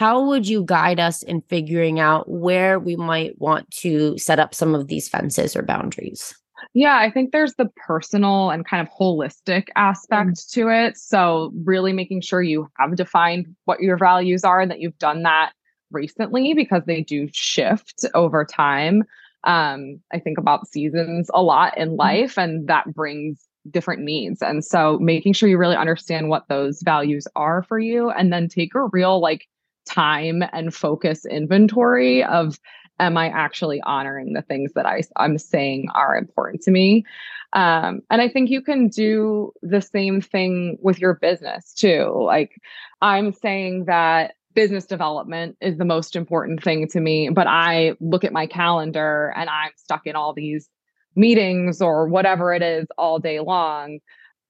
How 0.00 0.24
would 0.26 0.48
you 0.48 0.64
guide 0.64 1.00
us 1.00 1.22
in 1.22 1.42
figuring 1.42 2.00
out 2.00 2.28
where 2.30 2.78
we 2.80 2.96
might 2.96 3.40
want 3.40 3.70
to 3.82 4.18
set 4.18 4.38
up 4.40 4.54
some 4.54 4.74
of 4.74 4.88
these 4.88 5.08
fences 5.08 5.56
or 5.56 5.62
boundaries? 5.62 6.34
Yeah, 6.74 6.96
I 6.96 7.10
think 7.10 7.32
there's 7.32 7.54
the 7.54 7.70
personal 7.76 8.50
and 8.50 8.66
kind 8.66 8.86
of 8.86 8.92
holistic 8.92 9.68
aspect 9.76 10.52
to 10.52 10.68
it. 10.68 10.96
So, 10.96 11.52
really 11.64 11.92
making 11.92 12.22
sure 12.22 12.42
you 12.42 12.68
have 12.78 12.96
defined 12.96 13.54
what 13.64 13.80
your 13.80 13.96
values 13.96 14.44
are 14.44 14.60
and 14.60 14.70
that 14.70 14.80
you've 14.80 14.98
done 14.98 15.22
that 15.22 15.52
recently 15.90 16.54
because 16.54 16.82
they 16.86 17.02
do 17.02 17.28
shift 17.32 18.04
over 18.14 18.44
time. 18.44 19.04
Um, 19.44 20.00
I 20.12 20.18
think 20.18 20.38
about 20.38 20.68
seasons 20.68 21.30
a 21.34 21.42
lot 21.42 21.76
in 21.76 21.96
life, 21.96 22.38
and 22.38 22.66
that 22.68 22.92
brings 22.94 23.44
different 23.70 24.02
needs. 24.02 24.40
And 24.42 24.64
so, 24.64 24.98
making 25.00 25.34
sure 25.34 25.48
you 25.48 25.58
really 25.58 25.76
understand 25.76 26.28
what 26.28 26.48
those 26.48 26.80
values 26.82 27.26
are 27.36 27.62
for 27.64 27.78
you, 27.78 28.10
and 28.10 28.32
then 28.32 28.48
take 28.48 28.74
a 28.74 28.86
real 28.92 29.20
like 29.20 29.46
time 29.84 30.42
and 30.52 30.72
focus 30.74 31.26
inventory 31.26 32.22
of 32.24 32.58
am 32.98 33.16
I 33.16 33.28
actually 33.28 33.80
honoring 33.82 34.32
the 34.32 34.42
things 34.42 34.72
that 34.74 34.86
I, 34.86 35.02
I'm 35.16 35.38
saying 35.38 35.88
are 35.94 36.16
important 36.16 36.62
to 36.62 36.70
me? 36.70 37.04
Um, 37.52 38.00
and 38.10 38.22
I 38.22 38.28
think 38.28 38.50
you 38.50 38.62
can 38.62 38.88
do 38.88 39.52
the 39.62 39.82
same 39.82 40.20
thing 40.20 40.78
with 40.80 40.98
your 40.98 41.14
business 41.14 41.74
too. 41.74 42.12
Like 42.24 42.60
I'm 43.02 43.32
saying 43.32 43.86
that 43.86 44.34
business 44.54 44.86
development 44.86 45.56
is 45.60 45.78
the 45.78 45.84
most 45.84 46.16
important 46.16 46.62
thing 46.62 46.88
to 46.88 47.00
me, 47.00 47.28
but 47.30 47.46
I 47.46 47.94
look 48.00 48.24
at 48.24 48.32
my 48.32 48.46
calendar 48.46 49.32
and 49.36 49.48
I'm 49.48 49.72
stuck 49.76 50.06
in 50.06 50.16
all 50.16 50.32
these 50.32 50.68
meetings 51.14 51.82
or 51.82 52.06
whatever 52.08 52.54
it 52.54 52.62
is 52.62 52.86
all 52.96 53.18
day 53.18 53.40
long. 53.40 53.98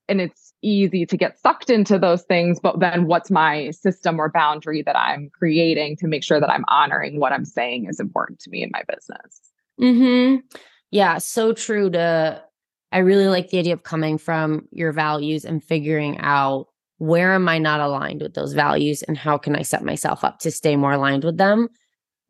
And 0.09 0.21
it's 0.21 0.53
easy 0.63 1.07
to 1.07 1.17
get 1.17 1.39
sucked 1.39 1.71
into 1.71 1.99
those 1.99 2.23
things. 2.23 2.61
But 2.61 2.81
then 2.81 3.07
what's 3.07 3.31
my 3.31 3.71
system 3.71 4.19
or 4.21 4.31
boundary 4.31 4.83
that 4.83 4.97
I'm 4.97 5.31
creating 5.33 5.97
to 5.99 6.07
make 6.07 6.23
sure 6.23 6.41
that 6.41 6.51
I'm 6.51 6.65
honoring 6.69 7.21
what 7.21 7.33
I'm 7.33 7.45
saying 7.45 7.87
is 7.89 8.01
important 8.01 8.41
to 8.41 8.51
me 8.51 8.63
in 8.63 8.71
my 8.73 8.83
business? 8.89 9.41
hmm 9.79 10.37
Yeah, 10.91 11.19
so 11.19 11.53
true 11.53 11.91
to 11.91 12.43
I 12.93 12.99
really 12.99 13.29
like 13.29 13.49
the 13.49 13.59
idea 13.59 13.73
of 13.73 13.85
coming 13.85 14.19
from 14.19 14.69
your 14.71 14.93
values 14.93 15.47
and 15.47 15.65
figuring 15.65 16.19
out 16.19 16.69
where 16.99 17.35
am 17.35 17.49
I 17.49 17.59
not 17.59 17.81
aligned 17.81 18.21
with 18.21 18.35
those 18.35 18.53
values 18.53 19.03
and 19.03 19.17
how 19.17 19.39
can 19.39 19.57
I 19.57 19.63
set 19.63 19.83
myself 19.83 20.23
up 20.23 20.39
to 20.41 20.51
stay 20.51 20.77
more 20.77 20.93
aligned 20.93 21.25
with 21.25 21.39
them. 21.39 21.69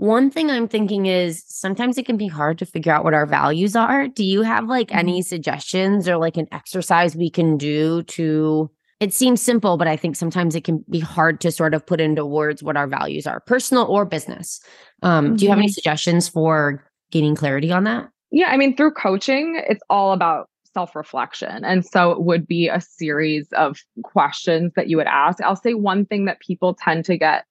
One 0.02 0.32
thing 0.32 0.50
I'm 0.50 0.66
thinking 0.66 1.06
is 1.06 1.44
sometimes 1.46 1.96
it 1.96 2.06
can 2.06 2.16
be 2.16 2.26
hard 2.26 2.58
to 2.58 2.66
figure 2.66 2.92
out 2.92 3.04
what 3.04 3.14
our 3.14 3.24
values 3.24 3.76
are. 3.76 4.08
Do 4.08 4.24
you 4.24 4.42
have 4.42 4.64
like 4.66 4.92
any 4.92 5.22
suggestions 5.22 6.08
or 6.08 6.16
like 6.16 6.36
an 6.36 6.48
exercise 6.50 7.14
we 7.14 7.30
can 7.30 7.56
do 7.56 8.02
to 8.02 8.68
it 8.98 9.14
seems 9.14 9.40
simple, 9.40 9.76
but 9.76 9.86
I 9.86 9.96
think 9.96 10.16
sometimes 10.16 10.56
it 10.56 10.64
can 10.64 10.84
be 10.90 10.98
hard 10.98 11.40
to 11.42 11.52
sort 11.52 11.72
of 11.72 11.86
put 11.86 12.00
into 12.00 12.26
words 12.26 12.64
what 12.64 12.76
our 12.76 12.88
values 12.88 13.28
are, 13.28 13.38
personal 13.46 13.84
or 13.84 14.04
business. 14.04 14.60
Um, 15.04 15.36
Do 15.36 15.44
you 15.44 15.50
have 15.50 15.58
any 15.58 15.68
Mhm. 15.68 15.74
suggestions 15.74 16.28
for 16.28 16.84
gaining 17.12 17.36
clarity 17.36 17.70
on 17.70 17.84
that? 17.84 18.08
Yeah, 18.32 18.48
I 18.48 18.56
mean, 18.56 18.76
through 18.76 18.94
coaching, 18.94 19.62
it's 19.68 19.82
all 19.88 20.12
about 20.12 20.48
self 20.74 20.96
reflection. 20.96 21.64
And 21.64 21.86
so 21.86 22.10
it 22.10 22.22
would 22.22 22.44
be 22.44 22.68
a 22.68 22.80
series 22.80 23.46
of 23.52 23.78
questions 24.02 24.72
that 24.74 24.88
you 24.88 24.96
would 24.96 25.06
ask. 25.06 25.40
I'll 25.42 25.54
say 25.54 25.74
one 25.74 26.06
thing 26.06 26.24
that 26.24 26.40
people 26.40 26.74
tend 26.74 27.04
to 27.04 27.16
get 27.16 27.44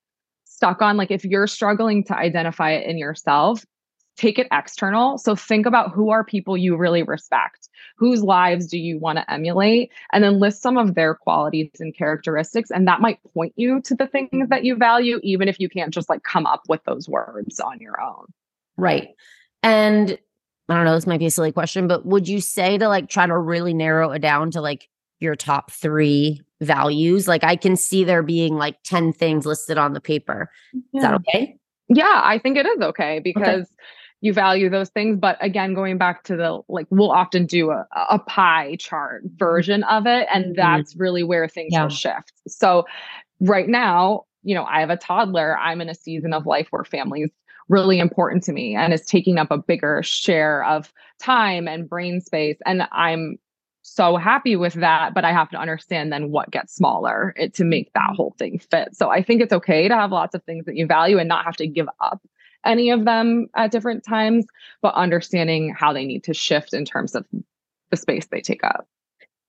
stuck 0.62 0.80
on 0.84 0.96
like, 0.96 1.10
if 1.10 1.26
you're 1.26 1.48
struggling 1.48 2.04
to 2.04 2.16
identify 2.16 2.70
it 2.70 2.88
in 2.88 2.96
yourself, 3.00 3.66
take 4.16 4.38
it 4.38 4.46
external. 4.52 5.18
So 5.18 5.36
think 5.36 5.66
about 5.66 5.92
who 5.92 6.12
are 6.12 6.24
people 6.24 6.56
you 6.56 6.78
really 6.78 7.02
respect, 7.02 7.68
whose 7.98 8.22
lives 8.22 8.68
do 8.68 8.78
you 8.78 9.00
want 9.00 9.18
to 9.18 9.34
emulate, 9.34 9.90
and 10.14 10.24
then 10.24 10.40
list 10.40 10.62
some 10.62 10.78
of 10.78 10.94
their 10.94 11.16
qualities 11.16 11.72
and 11.80 11.98
characteristics. 11.98 12.70
And 12.70 12.88
that 12.88 13.02
might 13.02 13.18
point 13.34 13.54
you 13.56 13.82
to 13.82 13.96
the 13.96 14.06
things 14.06 14.50
that 14.50 14.64
you 14.64 14.76
value, 14.76 15.20
even 15.24 15.48
if 15.48 15.60
you 15.60 15.68
can't 15.68 15.92
just 15.92 16.12
like 16.12 16.22
come 16.22 16.46
up 16.46 16.62
with 16.70 16.84
those 16.84 17.10
words 17.10 17.60
on 17.60 17.80
your 17.80 18.00
own. 18.00 18.26
Right. 18.78 19.08
And 19.64 20.16
I 20.70 20.76
don't 20.76 20.86
know, 20.86 20.94
this 20.94 21.08
might 21.08 21.20
be 21.20 21.26
a 21.26 21.32
silly 21.32 21.52
question, 21.52 21.88
but 21.88 22.06
would 22.06 22.28
you 22.28 22.40
say 22.40 22.78
to 22.78 22.88
like 22.88 23.10
try 23.10 23.26
to 23.26 23.36
really 23.36 23.74
narrow 23.74 24.12
it 24.12 24.20
down 24.20 24.52
to 24.52 24.62
like 24.62 24.88
your 25.22 25.36
top 25.36 25.72
three 25.72 26.42
values? 26.60 27.28
Like 27.28 27.44
I 27.44 27.56
can 27.56 27.76
see 27.76 28.04
there 28.04 28.24
being 28.24 28.56
like 28.56 28.78
10 28.84 29.14
things 29.14 29.46
listed 29.46 29.78
on 29.78 29.94
the 29.94 30.02
paper. 30.02 30.50
Is 30.94 31.02
that 31.02 31.14
okay? 31.16 31.58
Yeah, 31.90 32.22
I 32.24 32.38
think 32.38 32.58
it 32.58 32.66
is 32.66 32.82
okay 32.82 33.20
because 33.20 33.68
you 34.22 34.34
value 34.34 34.70
those 34.70 34.90
things. 34.90 35.18
But 35.20 35.38
again, 35.42 35.74
going 35.74 35.98
back 35.98 36.24
to 36.26 36.36
the 36.36 36.62
like, 36.70 36.88
we'll 36.90 37.12
often 37.12 37.46
do 37.46 37.72
a, 37.72 37.86
a 38.10 38.20
pie 38.20 38.78
chart 38.80 39.24
version 39.36 39.84
of 39.84 40.06
it. 40.06 40.28
And 40.34 40.46
mm-hmm. 40.46 40.54
that's 40.54 40.96
really 40.96 41.24
where 41.24 41.48
things 41.48 41.74
Yeah. 41.74 41.84
will 41.84 41.90
shift. 41.90 42.32
So, 42.48 42.86
right 43.40 43.68
now, 43.68 44.26
you 44.44 44.56
know, 44.56 44.64
I 44.64 44.80
have 44.80 44.92
a 44.92 44.98
toddler. 44.98 45.58
I'm 45.58 45.82
in 45.82 45.90
a 45.90 45.96
season 45.96 46.34
of 46.34 46.46
life 46.46 46.68
where 46.70 46.84
family 46.84 47.24
is 47.24 47.32
really 47.68 48.00
important 48.00 48.44
to 48.44 48.54
me 48.54 48.76
and 48.76 48.94
is 48.94 49.06
taking 49.06 49.38
up 49.38 49.50
a 49.50 49.58
bigger 49.58 50.04
share 50.04 50.64
of 50.66 50.92
time 51.20 51.68
and 51.68 51.90
brain 51.90 52.22
space. 52.22 52.58
And 52.66 52.88
I'm 52.92 53.38
so 53.94 54.16
happy 54.16 54.56
with 54.56 54.74
that 54.76 55.14
but 55.14 55.26
i 55.26 55.32
have 55.32 55.50
to 55.50 55.58
understand 55.58 56.14
then 56.14 56.32
what 56.32 56.50
gets 56.50 56.74
smaller 56.74 57.34
it, 57.36 57.54
to 57.54 57.64
make 57.64 57.92
that 57.94 58.02
mm-hmm. 58.02 58.16
whole 58.16 58.36
thing 58.38 58.58
fit 58.58 58.96
so 58.96 59.10
i 59.10 59.22
think 59.22 59.42
it's 59.42 59.54
okay 59.54 59.88
to 59.88 59.96
have 59.96 60.12
lots 60.12 60.34
of 60.34 60.44
things 60.44 60.66
that 60.66 60.76
you 60.76 60.86
value 60.86 61.18
and 61.18 61.28
not 61.28 61.44
have 61.46 61.58
to 61.58 61.68
give 61.68 61.88
up 62.00 62.22
any 62.66 62.90
of 62.90 63.06
them 63.06 63.48
at 63.56 63.72
different 63.72 64.04
times 64.04 64.46
but 64.82 64.94
understanding 64.94 65.74
how 65.78 65.92
they 65.92 66.06
need 66.06 66.24
to 66.24 66.34
shift 66.34 66.74
in 66.74 66.86
terms 66.86 67.16
of 67.16 67.26
the 67.90 67.98
space 67.98 68.28
they 68.28 68.42
take 68.42 68.64
up 68.64 68.88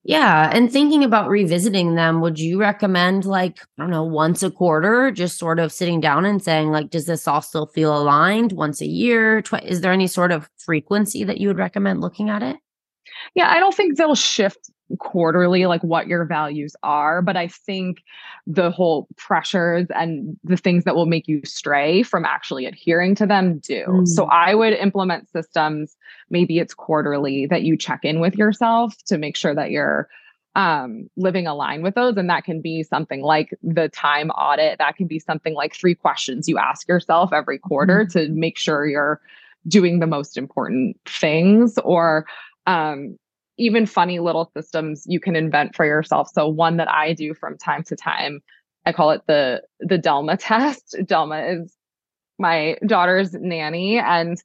Yeah. 0.05 0.51
And 0.53 0.73
thinking 0.73 1.05
about 1.05 1.29
revisiting 1.29 1.95
them, 1.95 2.21
would 2.23 2.37
you 2.37 2.59
recommend 2.59 3.25
like, 3.25 3.61
I 3.79 3.83
don't 3.83 3.91
know, 3.91 4.03
once 4.03 4.43
a 4.43 4.51
quarter, 4.51 5.13
just 5.13 5.39
sort 5.39 5.61
of 5.61 5.71
sitting 5.71 6.01
down 6.01 6.25
and 6.25 6.43
saying, 6.43 6.73
like, 6.73 6.91
does 6.91 7.07
this 7.07 7.29
all 7.29 7.41
still 7.41 7.67
feel 7.67 7.97
aligned 7.97 8.51
once 8.51 8.81
a 8.81 8.87
year? 8.89 9.43
Twi- 9.43 9.61
is 9.61 9.81
there 9.81 9.93
any 9.93 10.09
sort 10.09 10.33
of 10.33 10.51
frequency 10.59 11.23
that 11.23 11.39
you 11.39 11.47
would 11.47 11.57
recommend 11.57 12.01
looking 12.01 12.31
at 12.31 12.43
it? 12.43 12.57
Yeah, 13.35 13.51
I 13.51 13.59
don't 13.61 13.75
think 13.75 13.97
they'll 13.97 14.15
shift 14.15 14.71
quarterly, 14.99 15.67
like 15.67 15.83
what 15.83 16.07
your 16.07 16.25
values 16.25 16.75
are, 16.83 17.23
but 17.23 17.37
I 17.37 17.49
think 17.49 18.03
the 18.47 18.71
whole 18.71 19.09
pressures 19.17 19.87
and 19.95 20.37
the 20.45 20.57
things 20.57 20.85
that 20.85 20.95
will 20.95 21.07
make 21.07 21.29
you 21.29 21.41
stray 21.45 22.03
from 22.03 22.25
actually 22.25 22.67
adhering 22.67 23.15
to 23.17 23.27
them 23.27 23.59
do. 23.59 24.03
So 24.05 24.27
I 24.27 24.55
would 24.55 24.75
implement 24.75 25.31
systems, 25.31 25.97
maybe 26.31 26.59
it's 26.59 26.75
quarterly, 26.75 27.47
that 27.47 27.63
you 27.63 27.77
check 27.77 28.01
in 28.05 28.21
with 28.21 28.37
yourself 28.37 28.95
to 29.07 29.19
make 29.19 29.37
sure 29.37 29.55
that 29.55 29.71
you're 29.71 30.09
um 30.55 31.09
living 31.17 31.47
aligned 31.47 31.83
with 31.83 31.95
those 31.95 32.15
and 32.19 32.29
that 32.29 32.45
can 32.45 32.61
be 32.61 32.83
something 32.83 33.23
like 33.23 33.57
the 33.63 33.89
time 33.89 34.29
audit 34.33 34.77
that 34.77 34.97
can 34.97 35.07
be 35.07 35.19
something 35.19 35.55
like 35.55 35.75
three 35.75 35.95
questions 35.95 36.47
you 36.47 36.59
ask 36.59 36.87
yourself 36.89 37.33
every 37.33 37.59
quarter 37.59 38.05
to 38.05 38.29
make 38.29 38.59
sure 38.59 38.87
you're 38.87 39.19
doing 39.67 39.99
the 39.99 40.07
most 40.07 40.37
important 40.37 40.95
things 41.07 41.79
or 41.85 42.27
um, 42.67 43.17
even 43.59 43.87
funny 43.87 44.19
little 44.19 44.51
systems 44.57 45.05
you 45.07 45.21
can 45.21 45.37
invent 45.37 45.75
for 45.75 45.85
yourself. 45.85 46.29
So 46.33 46.49
one 46.49 46.77
that 46.79 46.91
I 46.91 47.13
do 47.13 47.35
from 47.35 47.59
time 47.59 47.83
to 47.85 47.97
time, 47.97 48.41
I 48.87 48.93
call 48.93 49.11
it 49.11 49.23
the 49.27 49.63
the 49.81 49.99
Delma 49.99 50.37
test. 50.41 50.97
Delma 51.01 51.63
is 51.63 51.77
my 52.39 52.77
daughter's 52.87 53.35
nanny 53.35 53.99
and 53.99 54.43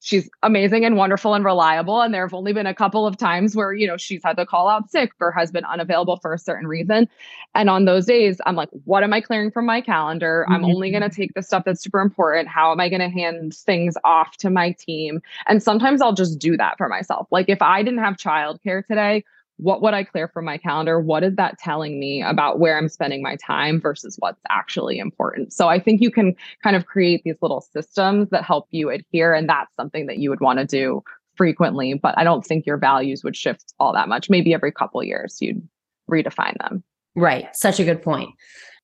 she's 0.00 0.30
amazing 0.42 0.84
and 0.84 0.96
wonderful 0.96 1.34
and 1.34 1.44
reliable 1.44 2.00
and 2.00 2.14
there 2.14 2.24
have 2.24 2.34
only 2.34 2.52
been 2.52 2.66
a 2.66 2.74
couple 2.74 3.06
of 3.06 3.16
times 3.16 3.56
where 3.56 3.72
you 3.72 3.86
know 3.86 3.96
she's 3.96 4.22
had 4.22 4.36
to 4.36 4.46
call 4.46 4.68
out 4.68 4.90
sick 4.90 5.12
or 5.20 5.32
has 5.32 5.50
been 5.50 5.64
unavailable 5.64 6.16
for 6.18 6.32
a 6.32 6.38
certain 6.38 6.66
reason. 6.66 7.08
And 7.54 7.68
on 7.68 7.84
those 7.84 8.06
days 8.06 8.40
i'm 8.46 8.56
like 8.56 8.68
what 8.84 9.02
am 9.02 9.12
i 9.12 9.20
clearing 9.20 9.50
from 9.50 9.66
my 9.66 9.80
calendar? 9.80 10.46
I'm 10.48 10.62
mm-hmm. 10.62 10.70
only 10.70 10.90
going 10.90 11.02
to 11.02 11.10
take 11.10 11.34
the 11.34 11.42
stuff 11.42 11.64
that's 11.64 11.82
super 11.82 12.00
important. 12.00 12.48
How 12.48 12.72
am 12.72 12.80
i 12.80 12.88
going 12.88 13.00
to 13.00 13.08
hand 13.08 13.54
things 13.54 13.96
off 14.04 14.36
to 14.38 14.50
my 14.50 14.72
team? 14.72 15.20
And 15.46 15.62
sometimes 15.62 16.00
i'll 16.00 16.12
just 16.12 16.38
do 16.38 16.56
that 16.56 16.78
for 16.78 16.88
myself. 16.88 17.26
Like 17.30 17.48
if 17.48 17.62
i 17.62 17.82
didn't 17.82 18.00
have 18.00 18.16
childcare 18.16 18.86
today 18.86 19.24
what 19.58 19.82
would 19.82 19.92
I 19.92 20.04
clear 20.04 20.28
from 20.28 20.44
my 20.44 20.56
calendar? 20.56 21.00
What 21.00 21.24
is 21.24 21.34
that 21.36 21.58
telling 21.58 21.98
me 21.98 22.22
about 22.22 22.58
where 22.58 22.78
I'm 22.78 22.88
spending 22.88 23.22
my 23.22 23.36
time 23.36 23.80
versus 23.80 24.16
what's 24.18 24.40
actually 24.48 24.98
important? 24.98 25.52
So 25.52 25.68
I 25.68 25.80
think 25.80 26.00
you 26.00 26.10
can 26.10 26.34
kind 26.62 26.76
of 26.76 26.86
create 26.86 27.22
these 27.24 27.36
little 27.42 27.60
systems 27.60 28.30
that 28.30 28.44
help 28.44 28.66
you 28.70 28.88
adhere. 28.90 29.34
And 29.34 29.48
that's 29.48 29.74
something 29.76 30.06
that 30.06 30.18
you 30.18 30.30
would 30.30 30.40
want 30.40 30.60
to 30.60 30.64
do 30.64 31.02
frequently. 31.34 31.94
But 31.94 32.16
I 32.16 32.24
don't 32.24 32.44
think 32.44 32.66
your 32.66 32.76
values 32.76 33.24
would 33.24 33.36
shift 33.36 33.74
all 33.80 33.92
that 33.92 34.08
much. 34.08 34.30
Maybe 34.30 34.54
every 34.54 34.72
couple 34.72 35.02
years 35.02 35.38
you'd 35.40 35.66
redefine 36.08 36.56
them. 36.58 36.84
Right. 37.16 37.48
Such 37.54 37.80
a 37.80 37.84
good 37.84 38.02
point. 38.02 38.30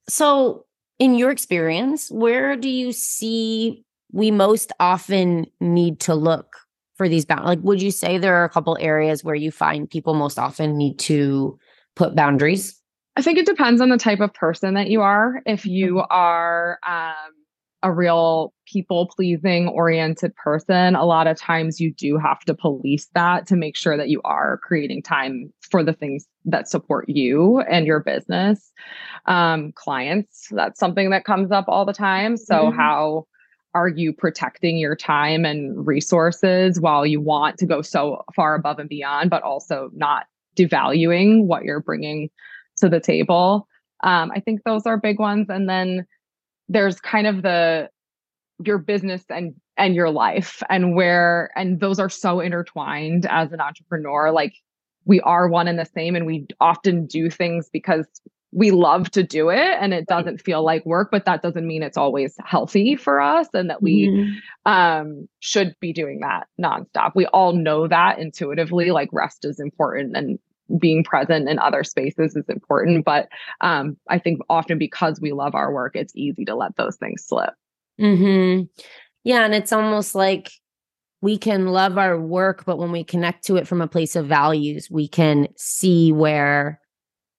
So, 0.09 0.67
in 0.99 1.15
your 1.17 1.31
experience, 1.31 2.11
where 2.11 2.57
do 2.57 2.69
you 2.69 2.93
see 2.93 3.85
we 4.13 4.31
most 4.31 4.71
often 4.79 5.47
need 5.61 5.99
to 6.01 6.15
look 6.15 6.57
for 6.97 7.09
these 7.09 7.25
boundaries? 7.25 7.49
Like, 7.49 7.65
would 7.65 7.83
you 7.83 7.91
say 7.91 8.19
there 8.19 8.37
are 8.37 8.45
a 8.45 8.51
couple 8.51 8.77
areas 8.81 9.25
where 9.25 9.35
you 9.35 9.51
find 9.51 9.89
people 9.89 10.15
most 10.15 10.39
often 10.39 10.77
need 10.77 10.99
to 11.01 11.59
put 11.95 12.15
boundaries? 12.15 12.81
I 13.17 13.23
think 13.23 13.39
it 13.39 13.47
depends 13.47 13.81
on 13.81 13.91
the 13.91 13.99
type 13.99 14.21
of 14.21 14.35
person 14.35 14.75
that 14.75 14.91
you 14.91 15.01
are. 15.01 15.41
If 15.47 15.67
you 15.67 15.95
mm-hmm. 15.95 16.07
are 16.11 16.79
um, 16.87 17.33
a 17.83 17.93
real 17.93 18.53
people 18.67 19.07
pleasing 19.15 19.69
oriented 19.69 20.35
person, 20.37 20.97
a 20.97 21.05
lot 21.05 21.27
of 21.27 21.37
times 21.37 21.81
you 21.81 21.93
do 21.93 22.19
have 22.19 22.41
to 22.41 22.55
police 22.55 23.07
that 23.15 23.47
to 23.47 23.57
make 23.57 23.77
sure 23.77 23.97
that 23.97 24.09
you 24.09 24.21
are 24.25 24.59
creating 24.59 25.03
time 25.03 25.53
for 25.71 25.85
the 25.85 25.93
things 25.93 26.27
that 26.45 26.69
support 26.69 27.09
you 27.09 27.61
and 27.61 27.87
your 27.87 28.01
business. 28.01 28.73
Um, 29.27 29.73
clients, 29.73 30.49
that's 30.51 30.81
something 30.81 31.11
that 31.11 31.25
comes 31.25 31.53
up 31.53 31.67
all 31.69 31.85
the 31.85 31.93
time. 31.93 32.37
So, 32.37 32.55
mm-hmm. 32.55 32.79
how 32.79 33.27
are 33.75 33.89
you 33.89 34.13
protecting 34.13 34.77
your 34.79 34.97
time 34.97 35.45
and 35.45 35.87
resources 35.87 36.81
while 36.81 37.05
you 37.05 37.21
want 37.21 37.59
to 37.59 37.67
go 37.67 37.83
so 37.83 38.25
far 38.35 38.55
above 38.55 38.79
and 38.79 38.89
beyond, 38.89 39.31
but 39.31 39.43
also 39.43 39.91
not 39.93 40.27
devaluing 40.57 41.45
what 41.45 41.65
you're 41.65 41.81
bringing 41.81 42.31
to 42.77 42.89
the 42.89 43.01
table? 43.01 43.69
Um, 44.03 44.31
I 44.35 44.41
think 44.41 44.63
those 44.65 44.87
are 44.87 44.97
big 44.97 45.19
ones. 45.19 45.49
And 45.49 45.69
then 45.69 46.07
there's 46.69 47.01
kind 47.01 47.27
of 47.27 47.43
the 47.43 47.89
your 48.65 48.79
business 48.79 49.25
and 49.29 49.55
and 49.77 49.95
your 49.95 50.11
life 50.11 50.63
and 50.71 50.95
where 50.95 51.51
and 51.57 51.81
those 51.81 51.99
are 51.99 52.09
so 52.09 52.39
intertwined 52.39 53.27
as 53.29 53.53
an 53.53 53.61
entrepreneur 53.61 54.31
like 54.31 54.55
we 55.05 55.21
are 55.23 55.49
one 55.49 55.67
and 55.67 55.79
the 55.79 55.85
same 55.85 56.15
and 56.15 56.25
we 56.25 56.47
often 56.61 57.07
do 57.07 57.29
things 57.29 57.69
because 57.73 58.07
we 58.55 58.71
love 58.71 59.11
to 59.11 59.23
do 59.23 59.51
it 59.51 59.77
and 59.81 59.93
it 59.93 60.07
doesn't 60.07 60.41
feel 60.41 60.65
like 60.65 60.87
work 60.87 61.09
but 61.11 61.25
that 61.25 61.43
doesn't 61.43 61.67
mean 61.67 61.83
it's 61.83 61.97
always 61.97 62.37
healthy 62.45 62.95
for 62.95 63.21
us 63.21 63.49
and 63.53 63.69
that 63.69 63.83
we 63.83 64.09
mm-hmm. 64.09 64.73
um, 64.73 65.29
should 65.41 65.75
be 65.81 65.93
doing 65.93 66.21
that 66.21 66.47
nonstop. 66.61 67.13
We 67.17 67.27
all 67.27 67.53
know 67.53 67.89
that 67.89 68.21
intuitively 68.21 68.93
like 68.93 69.09
rest 69.13 69.45
is 69.45 69.59
important 69.59 70.17
and 70.17 70.39
being 70.79 71.03
present 71.03 71.49
in 71.49 71.59
other 71.59 71.85
spaces 71.85 72.35
is 72.37 72.49
important 72.49 73.05
but 73.05 73.29
um, 73.61 73.99
i 74.09 74.19
think 74.19 74.41
often 74.49 74.79
because 74.79 75.21
we 75.21 75.33
love 75.33 75.55
our 75.55 75.75
work 75.75 75.95
it's 75.95 76.15
easy 76.17 76.45
to 76.47 76.55
let 76.55 76.75
those 76.77 76.97
things 76.97 77.23
slip. 77.23 77.51
Hmm 77.99 78.63
yeah 79.25 79.45
and 79.45 79.55
it's 79.55 79.73
almost 79.73 80.15
like 80.15 80.53
we 81.21 81.37
can 81.37 81.67
love 81.67 81.99
our 81.99 82.19
work 82.19 82.65
but 82.65 82.79
when 82.79 82.93
we 82.93 83.05
connect 83.05 83.45
to 83.47 83.57
it 83.57 83.67
from 83.67 83.83
a 83.83 83.89
place 83.89 84.17
of 84.17 84.27
values 84.27 84.89
we 84.91 85.07
can 85.07 85.49
see 85.57 86.13
where 86.13 86.81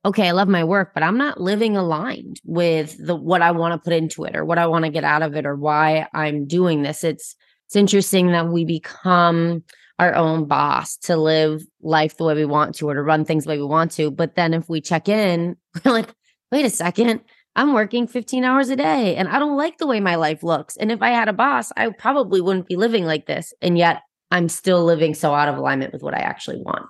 okay 0.06 0.30
i 0.30 0.32
love 0.32 0.48
my 0.48 0.64
work 0.64 0.94
but 0.94 1.04
i'm 1.04 1.18
not 1.18 1.42
living 1.42 1.76
aligned 1.76 2.40
with 2.46 2.96
the 3.06 3.16
what 3.16 3.42
i 3.42 3.52
want 3.52 3.74
to 3.74 3.84
put 3.84 3.94
into 3.94 4.24
it 4.24 4.36
or 4.36 4.46
what 4.46 4.58
i 4.58 4.66
want 4.66 4.86
to 4.86 4.92
get 4.92 5.04
out 5.04 5.22
of 5.22 5.36
it 5.36 5.46
or 5.46 5.56
why 5.56 6.08
i'm 6.14 6.46
doing 6.46 6.84
this 6.84 7.04
it's 7.04 7.36
it's 7.66 7.76
interesting 7.76 8.32
that 8.32 8.48
we 8.48 8.64
become 8.64 9.64
our 10.00 10.14
own 10.16 10.46
boss 10.46 10.98
to 10.98 11.16
live 11.16 11.64
life 11.82 12.18
the 12.18 12.26
way 12.26 12.36
we 12.36 12.46
want 12.46 12.76
to 12.76 12.90
or 12.90 12.94
to 12.94 13.02
run 13.02 13.26
things 13.26 13.46
the 13.46 13.50
way 13.50 13.58
we 13.58 13.66
want 13.66 13.92
to. 13.92 14.12
But 14.12 14.36
then 14.36 14.54
if 14.54 14.68
we 14.68 14.82
check 14.82 15.08
in, 15.08 15.56
we're 15.86 15.92
like, 15.92 16.14
wait 16.52 16.66
a 16.66 16.70
second, 16.70 17.22
I'm 17.56 17.74
working 17.74 18.08
15 18.08 18.44
hours 18.44 18.70
a 18.70 18.76
day 18.76 19.16
and 19.16 19.30
I 19.30 19.40
don't 19.40 19.58
like 19.58 19.78
the 19.78 19.88
way 19.88 20.00
my 20.00 20.16
life 20.16 20.44
looks. 20.44 20.76
And 20.76 20.92
if 20.92 21.02
I 21.02 21.10
had 21.10 21.30
a 21.30 21.34
boss, 21.34 21.72
I 21.78 21.90
probably 21.90 22.42
wouldn't 22.42 22.68
be 22.68 22.76
living 22.76 23.06
like 23.06 23.26
this. 23.26 23.54
And 23.62 23.78
yet 23.78 24.02
I'm 24.32 24.50
still 24.50 24.84
living 24.84 25.14
so 25.14 25.34
out 25.34 25.48
of 25.48 25.58
alignment 25.58 25.94
with 25.94 26.04
what 26.04 26.14
I 26.14 26.20
actually 26.20 26.58
want. 26.58 26.86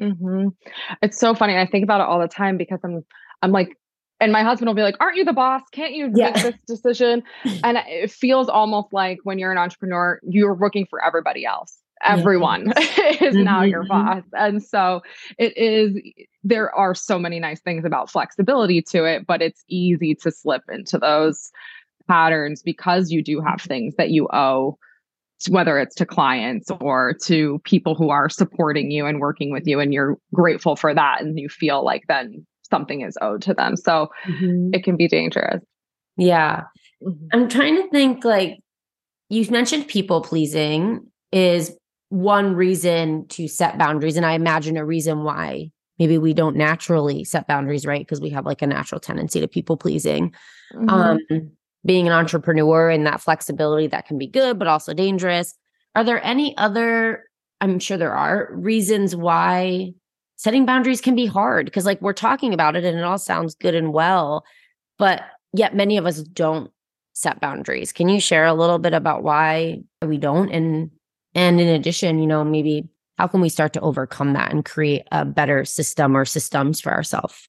Mm-hmm. 0.00 0.48
It's 1.02 1.18
so 1.18 1.34
funny. 1.34 1.56
I 1.56 1.66
think 1.66 1.84
about 1.84 2.00
it 2.00 2.06
all 2.06 2.20
the 2.20 2.28
time 2.28 2.56
because 2.56 2.80
I'm, 2.84 3.04
I'm 3.42 3.52
like, 3.52 3.76
and 4.20 4.32
my 4.32 4.42
husband 4.42 4.68
will 4.68 4.74
be 4.74 4.82
like, 4.82 4.96
"Aren't 5.00 5.16
you 5.16 5.24
the 5.24 5.32
boss? 5.32 5.62
Can't 5.72 5.94
you 5.94 6.10
yeah. 6.14 6.30
make 6.30 6.42
this 6.42 6.54
decision?" 6.66 7.22
and 7.64 7.78
it 7.86 8.10
feels 8.10 8.48
almost 8.48 8.92
like 8.92 9.18
when 9.22 9.38
you're 9.38 9.52
an 9.52 9.58
entrepreneur, 9.58 10.20
you're 10.22 10.54
working 10.54 10.86
for 10.86 11.04
everybody 11.04 11.44
else 11.44 11.78
everyone 12.04 12.72
is 13.20 13.34
now 13.34 13.62
your 13.62 13.82
mm-hmm. 13.84 13.88
boss. 13.88 14.24
And 14.32 14.62
so 14.62 15.02
it 15.38 15.56
is, 15.56 15.96
there 16.44 16.74
are 16.74 16.94
so 16.94 17.18
many 17.18 17.40
nice 17.40 17.60
things 17.60 17.84
about 17.84 18.10
flexibility 18.10 18.82
to 18.82 19.04
it, 19.04 19.26
but 19.26 19.42
it's 19.42 19.64
easy 19.68 20.14
to 20.16 20.30
slip 20.30 20.62
into 20.68 20.98
those 20.98 21.50
patterns 22.06 22.62
because 22.62 23.10
you 23.10 23.22
do 23.22 23.40
have 23.40 23.60
things 23.60 23.94
that 23.96 24.10
you 24.10 24.28
owe 24.32 24.78
whether 25.48 25.78
it's 25.78 25.94
to 25.94 26.06
clients 26.06 26.70
or 26.80 27.14
to 27.24 27.60
people 27.64 27.94
who 27.94 28.10
are 28.10 28.28
supporting 28.28 28.90
you 28.90 29.06
and 29.06 29.20
working 29.20 29.52
with 29.52 29.66
you 29.66 29.78
and 29.78 29.92
you're 29.92 30.16
grateful 30.34 30.74
for 30.74 30.94
that 30.94 31.20
and 31.20 31.38
you 31.38 31.48
feel 31.48 31.84
like 31.84 32.02
then 32.08 32.44
something 32.68 33.02
is 33.02 33.16
owed 33.22 33.40
to 33.42 33.54
them 33.54 33.76
so 33.76 34.08
mm-hmm. 34.26 34.70
it 34.72 34.82
can 34.82 34.96
be 34.96 35.06
dangerous 35.06 35.62
yeah 36.16 36.62
mm-hmm. 37.02 37.26
i'm 37.32 37.48
trying 37.48 37.76
to 37.76 37.88
think 37.90 38.24
like 38.24 38.58
you've 39.28 39.50
mentioned 39.50 39.86
people 39.86 40.20
pleasing 40.20 41.00
is 41.32 41.76
one 42.10 42.54
reason 42.54 43.26
to 43.28 43.48
set 43.48 43.78
boundaries. 43.78 44.16
And 44.16 44.24
I 44.24 44.32
imagine 44.32 44.76
a 44.76 44.84
reason 44.84 45.24
why 45.24 45.70
maybe 45.98 46.18
we 46.18 46.32
don't 46.32 46.56
naturally 46.56 47.24
set 47.24 47.46
boundaries, 47.46 47.84
right? 47.84 48.00
Because 48.00 48.20
we 48.20 48.30
have 48.30 48.46
like 48.46 48.62
a 48.62 48.66
natural 48.66 49.00
tendency 49.00 49.40
to 49.40 49.48
people 49.48 49.76
pleasing. 49.76 50.34
Mm-hmm. 50.74 50.88
Um, 50.88 51.18
being 51.84 52.06
an 52.06 52.12
entrepreneur 52.12 52.90
and 52.90 53.06
that 53.06 53.20
flexibility 53.20 53.86
that 53.86 54.06
can 54.06 54.18
be 54.18 54.26
good, 54.26 54.58
but 54.58 54.68
also 54.68 54.92
dangerous. 54.92 55.54
Are 55.94 56.04
there 56.04 56.24
any 56.24 56.56
other, 56.56 57.24
I'm 57.60 57.78
sure 57.78 57.96
there 57.96 58.14
are 58.14 58.48
reasons 58.52 59.16
why 59.16 59.92
setting 60.36 60.66
boundaries 60.66 61.00
can 61.00 61.14
be 61.14 61.26
hard? 61.26 61.66
Because 61.66 61.86
like 61.86 62.00
we're 62.02 62.12
talking 62.12 62.52
about 62.52 62.76
it 62.76 62.84
and 62.84 62.98
it 62.98 63.04
all 63.04 63.18
sounds 63.18 63.54
good 63.54 63.74
and 63.74 63.92
well, 63.92 64.44
but 64.98 65.22
yet 65.52 65.74
many 65.74 65.96
of 65.96 66.06
us 66.06 66.22
don't 66.22 66.70
set 67.14 67.40
boundaries. 67.40 67.92
Can 67.92 68.08
you 68.08 68.20
share 68.20 68.46
a 68.46 68.54
little 68.54 68.78
bit 68.78 68.94
about 68.94 69.22
why 69.22 69.80
we 70.02 70.18
don't 70.18 70.50
and 70.50 70.90
and 71.34 71.60
in 71.60 71.68
addition, 71.68 72.18
you 72.18 72.26
know, 72.26 72.42
maybe 72.42 72.88
how 73.18 73.26
can 73.26 73.40
we 73.40 73.48
start 73.48 73.72
to 73.74 73.80
overcome 73.80 74.32
that 74.32 74.52
and 74.52 74.64
create 74.64 75.02
a 75.12 75.24
better 75.24 75.64
system 75.64 76.16
or 76.16 76.24
systems 76.24 76.80
for 76.80 76.92
ourselves? 76.92 77.48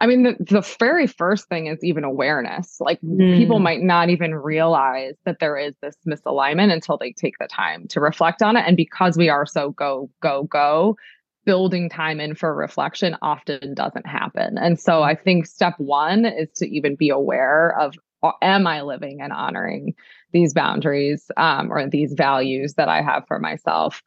I 0.00 0.06
mean, 0.06 0.22
the, 0.22 0.36
the 0.40 0.76
very 0.78 1.06
first 1.06 1.48
thing 1.48 1.66
is 1.66 1.82
even 1.82 2.04
awareness. 2.04 2.76
Like 2.80 3.00
mm. 3.00 3.36
people 3.36 3.58
might 3.58 3.82
not 3.82 4.10
even 4.10 4.34
realize 4.34 5.14
that 5.24 5.38
there 5.40 5.56
is 5.56 5.74
this 5.82 5.96
misalignment 6.06 6.72
until 6.72 6.96
they 6.96 7.12
take 7.12 7.38
the 7.38 7.46
time 7.46 7.86
to 7.88 8.00
reflect 8.00 8.42
on 8.42 8.56
it. 8.56 8.64
And 8.66 8.76
because 8.76 9.16
we 9.16 9.28
are 9.28 9.46
so 9.46 9.70
go, 9.70 10.10
go, 10.20 10.44
go, 10.44 10.96
building 11.44 11.88
time 11.88 12.20
in 12.20 12.34
for 12.34 12.54
reflection 12.54 13.16
often 13.22 13.74
doesn't 13.74 14.06
happen. 14.06 14.56
And 14.58 14.80
so 14.80 15.02
I 15.02 15.14
think 15.14 15.46
step 15.46 15.74
one 15.78 16.24
is 16.24 16.48
to 16.56 16.66
even 16.66 16.96
be 16.96 17.10
aware 17.10 17.78
of 17.78 17.94
am 18.40 18.66
I 18.66 18.80
living 18.80 19.20
and 19.20 19.32
honoring 19.32 19.94
these 20.32 20.54
boundaries 20.54 21.30
um, 21.36 21.70
or 21.70 21.88
these 21.88 22.14
values 22.14 22.74
that 22.74 22.88
I 22.88 23.02
have 23.02 23.26
for 23.26 23.38
myself? 23.38 24.02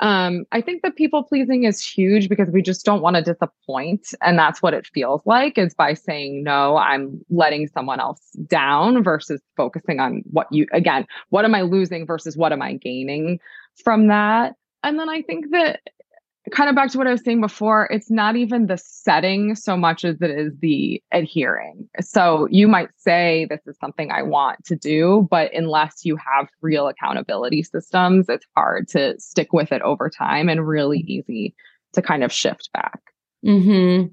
Um, 0.00 0.44
I 0.52 0.60
think 0.60 0.82
that 0.82 0.96
people 0.96 1.22
pleasing 1.22 1.64
is 1.64 1.82
huge 1.82 2.28
because 2.28 2.50
we 2.50 2.60
just 2.60 2.84
don't 2.84 3.00
want 3.00 3.16
to 3.16 3.22
disappoint. 3.22 4.08
And 4.20 4.38
that's 4.38 4.62
what 4.62 4.74
it 4.74 4.86
feels 4.86 5.22
like 5.24 5.56
is 5.56 5.74
by 5.74 5.94
saying, 5.94 6.42
no, 6.42 6.76
I'm 6.76 7.20
letting 7.30 7.68
someone 7.68 8.00
else 8.00 8.20
down 8.46 9.02
versus 9.02 9.40
focusing 9.56 10.00
on 10.00 10.22
what 10.30 10.48
you, 10.50 10.66
again, 10.72 11.06
what 11.30 11.44
am 11.44 11.54
I 11.54 11.62
losing 11.62 12.06
versus 12.06 12.36
what 12.36 12.52
am 12.52 12.62
I 12.62 12.74
gaining 12.74 13.40
from 13.82 14.08
that? 14.08 14.54
And 14.82 14.98
then 14.98 15.08
I 15.08 15.22
think 15.22 15.50
that 15.50 15.80
kind 16.52 16.68
of 16.68 16.76
back 16.76 16.90
to 16.90 16.98
what 16.98 17.06
I 17.06 17.12
was 17.12 17.24
saying 17.24 17.40
before, 17.40 17.88
it's 17.90 18.10
not 18.10 18.36
even 18.36 18.66
the 18.66 18.78
setting 18.78 19.54
so 19.54 19.76
much 19.76 20.04
as 20.04 20.20
it 20.20 20.30
is 20.30 20.52
the 20.60 21.02
adhering. 21.12 21.88
So 22.00 22.46
you 22.50 22.68
might 22.68 22.90
say, 22.96 23.46
This 23.50 23.60
is 23.66 23.76
something 23.80 24.10
I 24.10 24.22
want 24.22 24.64
to 24.66 24.76
do, 24.76 25.26
but 25.30 25.52
unless 25.54 26.04
you 26.04 26.16
have 26.16 26.48
real 26.62 26.88
accountability 26.88 27.62
systems, 27.62 28.28
it's 28.28 28.46
hard 28.56 28.88
to 28.88 29.18
stick 29.18 29.52
with 29.52 29.72
it 29.72 29.82
over 29.82 30.08
time 30.08 30.48
and 30.48 30.66
really 30.66 31.00
easy 31.00 31.54
to 31.94 32.02
kind 32.02 32.22
of 32.22 32.32
shift 32.32 32.70
back. 32.72 33.00
Mm-hmm. 33.44 34.12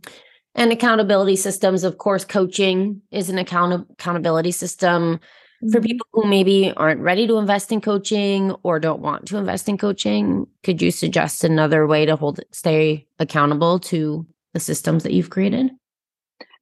And 0.56 0.72
accountability 0.72 1.36
systems, 1.36 1.84
of 1.84 1.98
course, 1.98 2.26
coaching 2.26 3.02
is 3.12 3.30
an 3.30 3.38
account- 3.38 3.88
accountability 3.91 4.52
system 4.52 5.19
for 5.71 5.80
mm-hmm. 5.80 5.86
people 5.86 6.08
who 6.13 6.28
maybe 6.28 6.73
aren't 6.76 7.02
ready 7.02 7.28
to 7.28 7.38
invest 7.38 7.71
in 7.71 7.82
coaching 7.82 8.52
or 8.63 8.80
don't 8.80 9.02
want 9.02 9.26
to 9.28 9.38
invest 9.38 9.69
in 9.69 9.78
coaching 9.78 10.47
could 10.63 10.82
you 10.82 10.91
suggest 10.91 11.43
another 11.43 11.88
way 11.88 12.06
to 12.06 12.15
hold 12.15 12.39
stay 12.52 13.06
accountable 13.19 13.80
to 13.80 14.26
the 14.54 14.60
systems 14.60 15.04
that 15.04 15.13
you've 15.13 15.30
created 15.30 15.71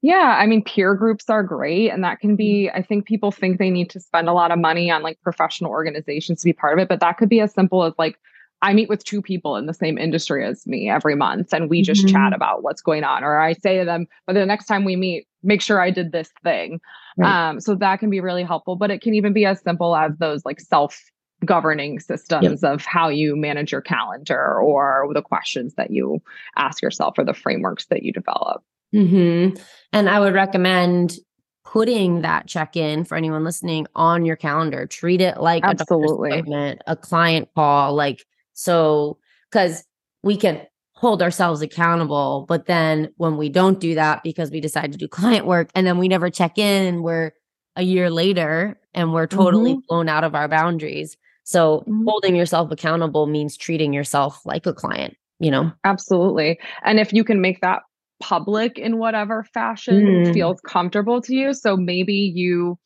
yeah 0.01 0.37
i 0.39 0.45
mean 0.45 0.63
peer 0.63 0.93
groups 0.93 1.29
are 1.29 1.43
great 1.43 1.89
and 1.89 2.03
that 2.03 2.19
can 2.19 2.35
be 2.35 2.67
mm-hmm. 2.67 2.77
i 2.77 2.81
think 2.81 3.05
people 3.05 3.31
think 3.31 3.57
they 3.57 3.69
need 3.69 3.89
to 3.89 3.99
spend 3.99 4.29
a 4.29 4.33
lot 4.33 4.51
of 4.51 4.59
money 4.59 4.91
on 4.91 5.01
like 5.01 5.19
professional 5.21 5.71
organizations 5.71 6.41
to 6.41 6.45
be 6.45 6.53
part 6.53 6.77
of 6.77 6.81
it 6.81 6.89
but 6.89 6.99
that 6.99 7.17
could 7.17 7.29
be 7.29 7.39
as 7.39 7.53
simple 7.53 7.83
as 7.83 7.93
like 7.97 8.17
I 8.63 8.73
meet 8.73 8.89
with 8.89 9.03
two 9.03 9.21
people 9.21 9.55
in 9.57 9.65
the 9.65 9.73
same 9.73 9.97
industry 9.97 10.45
as 10.45 10.67
me 10.67 10.87
every 10.87 11.15
month 11.15 11.51
and 11.51 11.69
we 11.69 11.81
just 11.81 12.05
mm-hmm. 12.05 12.15
chat 12.15 12.33
about 12.33 12.61
what's 12.61 12.81
going 12.81 13.03
on. 13.03 13.23
Or 13.23 13.39
I 13.39 13.53
say 13.53 13.79
to 13.79 13.85
them, 13.85 14.07
but 14.27 14.33
the 14.33 14.45
next 14.45 14.65
time 14.65 14.85
we 14.85 14.95
meet, 14.95 15.27
make 15.43 15.61
sure 15.61 15.81
I 15.81 15.91
did 15.91 16.11
this 16.11 16.29
thing. 16.43 16.79
Right. 17.17 17.49
Um, 17.49 17.59
so 17.59 17.75
that 17.75 17.99
can 17.99 18.09
be 18.09 18.19
really 18.19 18.43
helpful, 18.43 18.75
but 18.75 18.91
it 18.91 19.01
can 19.01 19.13
even 19.13 19.33
be 19.33 19.45
as 19.45 19.61
simple 19.61 19.95
as 19.95 20.15
those 20.17 20.45
like 20.45 20.59
self 20.59 21.01
governing 21.43 21.99
systems 21.99 22.61
yep. 22.61 22.73
of 22.73 22.85
how 22.85 23.09
you 23.09 23.35
manage 23.35 23.71
your 23.71 23.81
calendar 23.81 24.59
or 24.59 25.09
the 25.13 25.21
questions 25.21 25.73
that 25.75 25.91
you 25.91 26.21
ask 26.55 26.81
yourself 26.81 27.17
or 27.17 27.23
the 27.23 27.33
frameworks 27.33 27.85
that 27.87 28.03
you 28.03 28.13
develop. 28.13 28.63
Mm-hmm. 28.93 29.59
And 29.93 30.09
I 30.09 30.19
would 30.19 30.33
recommend 30.33 31.17
putting 31.63 32.21
that 32.21 32.47
check 32.47 32.75
in 32.75 33.05
for 33.05 33.15
anyone 33.15 33.43
listening 33.43 33.87
on 33.95 34.25
your 34.25 34.35
calendar. 34.35 34.85
Treat 34.85 35.21
it 35.21 35.37
like 35.37 35.63
Absolutely. 35.63 36.29
a 36.29 36.33
appointment, 36.33 36.81
a 36.87 36.95
client 36.95 37.49
call. 37.55 37.95
Like, 37.95 38.25
so, 38.53 39.17
because 39.49 39.83
we 40.23 40.37
can 40.37 40.61
hold 41.01 41.23
ourselves 41.23 41.63
accountable. 41.63 42.45
But 42.47 42.67
then 42.67 43.11
when 43.17 43.35
we 43.35 43.49
don't 43.49 43.79
do 43.79 43.95
that 43.95 44.21
because 44.21 44.51
we 44.51 44.61
decide 44.61 44.91
to 44.91 44.99
do 44.99 45.07
client 45.07 45.47
work 45.47 45.71
and 45.73 45.87
then 45.87 45.97
we 45.97 46.07
never 46.07 46.29
check 46.29 46.59
in 46.59 46.85
and 46.85 47.03
we're 47.03 47.31
a 47.75 47.81
year 47.81 48.11
later 48.11 48.79
and 48.93 49.11
we're 49.11 49.25
totally 49.25 49.71
mm-hmm. 49.71 49.87
blown 49.89 50.07
out 50.07 50.23
of 50.23 50.35
our 50.35 50.47
boundaries. 50.47 51.17
So 51.43 51.79
mm-hmm. 51.79 52.05
holding 52.07 52.35
yourself 52.35 52.69
accountable 52.71 53.25
means 53.25 53.57
treating 53.57 53.93
yourself 53.93 54.45
like 54.45 54.67
a 54.67 54.73
client, 54.73 55.17
you 55.39 55.49
know? 55.49 55.71
Absolutely. 55.83 56.59
And 56.83 56.99
if 56.99 57.11
you 57.11 57.23
can 57.23 57.41
make 57.41 57.61
that 57.61 57.81
public 58.19 58.77
in 58.77 58.99
whatever 58.99 59.43
fashion 59.55 60.05
mm. 60.05 60.33
feels 60.35 60.61
comfortable 60.61 61.19
to 61.23 61.33
you. 61.33 61.55
So 61.55 61.75
maybe 61.75 62.13
you 62.13 62.77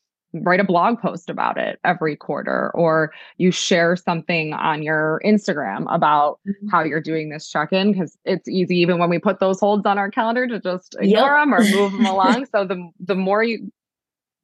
write 0.42 0.60
a 0.60 0.64
blog 0.64 1.00
post 1.00 1.30
about 1.30 1.56
it 1.56 1.78
every 1.84 2.16
quarter 2.16 2.70
or 2.74 3.12
you 3.38 3.50
share 3.50 3.96
something 3.96 4.52
on 4.54 4.82
your 4.82 5.20
Instagram 5.24 5.86
about 5.94 6.38
mm-hmm. 6.46 6.68
how 6.68 6.82
you're 6.82 7.00
doing 7.00 7.30
this 7.30 7.50
check-in 7.50 7.92
because 7.92 8.16
it's 8.24 8.48
easy 8.48 8.76
even 8.76 8.98
when 8.98 9.10
we 9.10 9.18
put 9.18 9.40
those 9.40 9.60
holds 9.60 9.86
on 9.86 9.98
our 9.98 10.10
calendar 10.10 10.46
to 10.46 10.60
just 10.60 10.96
ignore 11.00 11.36
yep. 11.36 11.42
them 11.42 11.54
or 11.54 11.64
move 11.64 11.92
them 11.92 12.06
along 12.06 12.46
so 12.46 12.64
the 12.64 12.90
the 13.00 13.14
more 13.14 13.42
you 13.42 13.70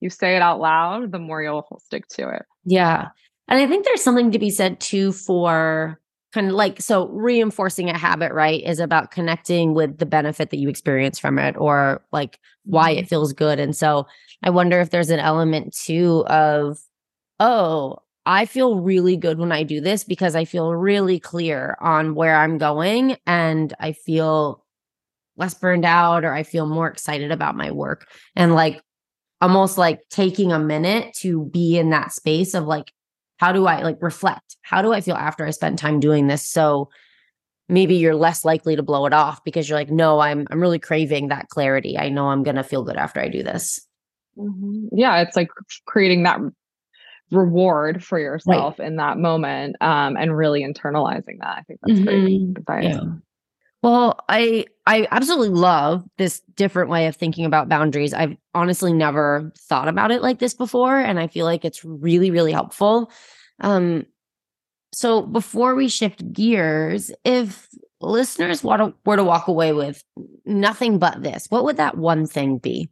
you 0.00 0.10
say 0.10 0.36
it 0.36 0.42
out 0.42 0.60
loud 0.60 1.12
the 1.12 1.18
more 1.18 1.42
you'll 1.42 1.66
stick 1.82 2.06
to 2.08 2.28
it 2.28 2.42
yeah 2.64 3.08
and 3.48 3.60
i 3.60 3.66
think 3.66 3.84
there's 3.84 4.02
something 4.02 4.32
to 4.32 4.38
be 4.38 4.50
said 4.50 4.80
too 4.80 5.12
for 5.12 6.00
kind 6.32 6.48
of 6.48 6.54
like 6.54 6.80
so 6.80 7.08
reinforcing 7.08 7.90
a 7.90 7.98
habit 7.98 8.32
right 8.32 8.62
is 8.64 8.78
about 8.78 9.10
connecting 9.10 9.74
with 9.74 9.98
the 9.98 10.06
benefit 10.06 10.50
that 10.50 10.58
you 10.58 10.68
experience 10.68 11.18
from 11.18 11.38
it 11.38 11.56
or 11.56 12.02
like 12.12 12.38
why 12.64 12.90
it 12.90 13.00
mm-hmm. 13.00 13.08
feels 13.08 13.32
good 13.32 13.60
and 13.60 13.76
so 13.76 14.06
i 14.42 14.50
wonder 14.50 14.80
if 14.80 14.90
there's 14.90 15.10
an 15.10 15.20
element 15.20 15.74
too 15.74 16.24
of 16.26 16.78
oh 17.40 17.96
i 18.24 18.46
feel 18.46 18.80
really 18.80 19.16
good 19.16 19.38
when 19.38 19.52
i 19.52 19.62
do 19.62 19.80
this 19.80 20.04
because 20.04 20.34
i 20.34 20.44
feel 20.44 20.74
really 20.74 21.20
clear 21.20 21.76
on 21.80 22.14
where 22.14 22.36
i'm 22.36 22.58
going 22.58 23.16
and 23.26 23.74
i 23.78 23.92
feel 23.92 24.64
less 25.36 25.54
burned 25.54 25.84
out 25.84 26.24
or 26.24 26.32
i 26.32 26.42
feel 26.42 26.66
more 26.66 26.88
excited 26.88 27.30
about 27.30 27.56
my 27.56 27.70
work 27.70 28.06
and 28.36 28.54
like 28.54 28.80
almost 29.40 29.76
like 29.76 30.00
taking 30.08 30.52
a 30.52 30.58
minute 30.58 31.12
to 31.14 31.46
be 31.46 31.76
in 31.76 31.90
that 31.90 32.12
space 32.12 32.54
of 32.54 32.64
like 32.64 32.92
how 33.42 33.50
do 33.50 33.66
I 33.66 33.82
like 33.82 34.00
reflect? 34.00 34.56
How 34.62 34.82
do 34.82 34.92
I 34.92 35.00
feel 35.00 35.16
after 35.16 35.44
I 35.44 35.50
spend 35.50 35.76
time 35.76 35.98
doing 35.98 36.28
this? 36.28 36.48
So 36.48 36.90
maybe 37.68 37.96
you're 37.96 38.14
less 38.14 38.44
likely 38.44 38.76
to 38.76 38.84
blow 38.84 39.04
it 39.04 39.12
off 39.12 39.42
because 39.42 39.68
you're 39.68 39.76
like, 39.76 39.90
no, 39.90 40.20
I'm 40.20 40.46
I'm 40.52 40.60
really 40.60 40.78
craving 40.78 41.26
that 41.28 41.48
clarity. 41.48 41.98
I 41.98 42.08
know 42.08 42.28
I'm 42.28 42.44
gonna 42.44 42.62
feel 42.62 42.84
good 42.84 42.96
after 42.96 43.18
I 43.20 43.26
do 43.26 43.42
this. 43.42 43.84
Mm-hmm. 44.38 44.96
Yeah, 44.96 45.22
it's 45.22 45.34
like 45.34 45.48
creating 45.86 46.22
that 46.22 46.38
reward 47.32 48.04
for 48.04 48.16
yourself 48.16 48.78
right. 48.78 48.86
in 48.86 48.94
that 48.96 49.18
moment 49.18 49.74
um, 49.80 50.16
and 50.16 50.36
really 50.36 50.62
internalizing 50.62 51.40
that. 51.40 51.56
I 51.58 51.62
think 51.62 51.80
that's 51.82 51.98
mm-hmm. 51.98 52.04
great 52.04 52.58
advice. 52.58 52.94
Yeah. 52.94 53.10
Well, 53.82 54.18
I 54.28 54.66
I 54.86 55.08
absolutely 55.10 55.48
love 55.50 56.04
this 56.16 56.40
different 56.54 56.88
way 56.90 57.06
of 57.06 57.16
thinking 57.16 57.44
about 57.44 57.68
boundaries. 57.68 58.14
I've 58.14 58.36
honestly 58.54 58.92
never 58.92 59.52
thought 59.58 59.88
about 59.88 60.10
it 60.10 60.22
like 60.22 60.38
this 60.38 60.54
before 60.54 60.98
and 60.98 61.18
I 61.18 61.26
feel 61.26 61.46
like 61.46 61.64
it's 61.64 61.84
really 61.84 62.30
really 62.30 62.52
helpful. 62.52 63.10
Um 63.60 64.06
so 64.92 65.22
before 65.22 65.74
we 65.74 65.88
shift 65.88 66.32
gears, 66.32 67.12
if 67.24 67.68
listeners 68.00 68.64
want 68.64 68.94
were 69.06 69.16
to 69.16 69.24
walk 69.24 69.48
away 69.48 69.72
with 69.72 70.04
nothing 70.46 70.98
but 70.98 71.22
this, 71.22 71.46
what 71.50 71.64
would 71.64 71.78
that 71.78 71.98
one 71.98 72.26
thing 72.26 72.58
be? 72.58 72.90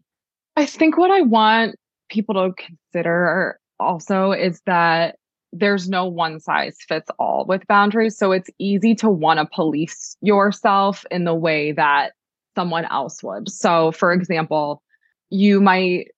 I 0.57 0.66
think 0.66 0.98
what 0.98 1.11
I 1.11 1.22
want 1.22 1.76
people 2.11 2.35
to 2.35 2.53
consider 2.92 3.61
also 3.81 4.33
is 4.33 4.61
that 4.66 5.16
there's 5.53 5.89
no 5.89 6.07
one 6.07 6.41
size 6.41 6.77
fits 6.87 7.11
all 7.19 7.45
with 7.47 7.67
boundaries. 7.67 8.17
So 8.17 8.33
it's 8.33 8.51
easy 8.59 8.95
to 8.97 9.11
want 9.11 9.41
to 9.41 9.47
police 9.47 10.17
yourself 10.21 11.05
in 11.11 11.25
the 11.25 11.35
way 11.35 11.73
that 11.73 12.13
someone 12.55 12.85
else 12.87 13.23
would. 13.23 13.51
So, 13.51 13.93
for 13.93 14.13
example, 14.13 14.83
you 15.31 15.61
might 15.61 16.09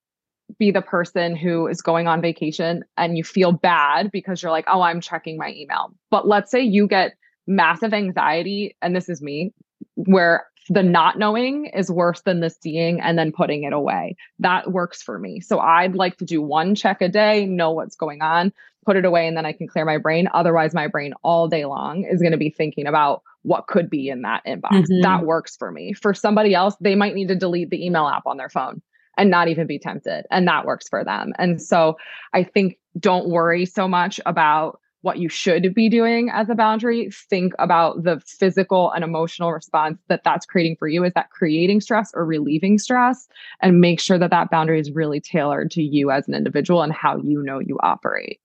be 0.59 0.71
the 0.71 0.83
person 0.83 1.35
who 1.35 1.67
is 1.67 1.81
going 1.81 2.07
on 2.07 2.21
vacation 2.21 2.85
and 2.97 3.17
you 3.17 3.25
feel 3.25 3.53
bad 3.53 4.11
because 4.11 4.43
you're 4.43 4.53
like, 4.53 4.67
oh, 4.69 4.83
I'm 4.83 5.01
checking 5.01 5.39
my 5.39 5.53
email. 5.53 5.95
But 6.11 6.29
let's 6.29 6.51
say 6.51 6.61
you 6.61 6.87
get 6.87 7.15
massive 7.47 7.93
anxiety, 7.93 8.77
and 8.83 8.95
this 8.95 9.09
is 9.09 9.23
me, 9.23 9.53
where 9.95 10.47
the 10.69 10.83
not 10.83 11.19
knowing 11.19 11.67
is 11.67 11.91
worse 11.91 12.21
than 12.23 12.41
the 12.41 12.51
seeing 12.51 13.01
and 13.01 13.19
then 13.19 13.33
putting 13.33 13.65
it 13.65 13.73
away. 13.73 14.17
That 14.39 14.73
works 14.73 15.03
for 15.03 15.19
me. 15.19 15.41
So 15.41 15.59
I'd 15.59 15.95
like 15.95 16.17
to 16.19 16.25
do 16.25 16.41
one 16.41 16.75
check 16.75 17.01
a 17.01 17.09
day, 17.09 17.47
know 17.47 17.73
what's 17.73 17.97
going 17.97 18.23
on, 18.23 18.53
put 18.85 18.97
it 18.97 19.05
away, 19.05 19.27
and 19.27 19.37
then 19.37 19.47
I 19.47 19.53
can 19.53 19.67
clear 19.67 19.85
my 19.85 19.99
brain. 19.99 20.29
Otherwise, 20.33 20.75
my 20.75 20.87
brain 20.87 21.15
all 21.23 21.49
day 21.49 21.65
long 21.65 22.05
is 22.05 22.21
going 22.21 22.33
to 22.33 22.39
be 22.39 22.51
thinking 22.51 22.87
about 22.87 23.23
what 23.43 23.67
could 23.67 23.91
be 23.91 24.09
in 24.09 24.23
that 24.23 24.45
inbox. 24.47 24.71
Mm-hmm. 24.71 25.03
That 25.03 25.25
works 25.25 25.57
for 25.57 25.71
me. 25.73 25.93
For 25.93 26.15
somebody 26.15 26.55
else, 26.55 26.77
they 26.81 26.95
might 26.95 27.15
need 27.15 27.29
to 27.29 27.37
delete 27.37 27.71
the 27.71 27.85
email 27.85 28.07
app 28.07 28.27
on 28.27 28.37
their 28.37 28.49
phone 28.49 28.81
and 29.17 29.31
not 29.31 29.49
even 29.49 29.67
be 29.67 29.79
tempted. 29.79 30.25
And 30.31 30.47
that 30.49 30.65
works 30.65 30.89
for 30.89 31.05
them. 31.05 31.33
And 31.39 31.61
so 31.61 31.97
I 32.33 32.45
think 32.45 32.79
don't 32.99 33.29
worry 33.29 33.67
so 33.67 33.89
much 33.89 34.21
about 34.27 34.79
what 35.03 35.19
you 35.19 35.29
should 35.29 35.75
be 35.75 35.89
doing 35.89 36.31
as 36.31 36.49
a 36.49 36.55
boundary 36.55 37.11
think 37.11 37.53
about 37.59 38.03
the 38.03 38.21
physical 38.25 38.91
and 38.93 39.05
emotional 39.05 39.53
response 39.53 39.99
that 40.09 40.23
that's 40.25 40.47
creating 40.47 40.77
for 40.77 40.89
you. 40.89 41.05
Is 41.05 41.13
that 41.15 41.31
creating 41.31 41.81
stress 41.81 42.11
or 42.15 42.25
relieving 42.25 42.79
stress? 42.79 43.29
And 43.61 43.81
make 43.81 44.01
sure 44.01 44.19
that 44.19 44.31
that 44.31 44.51
boundary 44.51 44.81
is 44.81 44.91
really 44.93 45.21
tailored 45.21 45.71
to 45.73 45.83
you 45.83 46.11
as 46.11 46.27
an 46.29 46.35
individual 46.35 46.83
and 46.83 46.93
how 46.93 47.19
you 47.19 47.43
know 47.43 47.59
you 47.59 47.79
operate. 47.83 48.41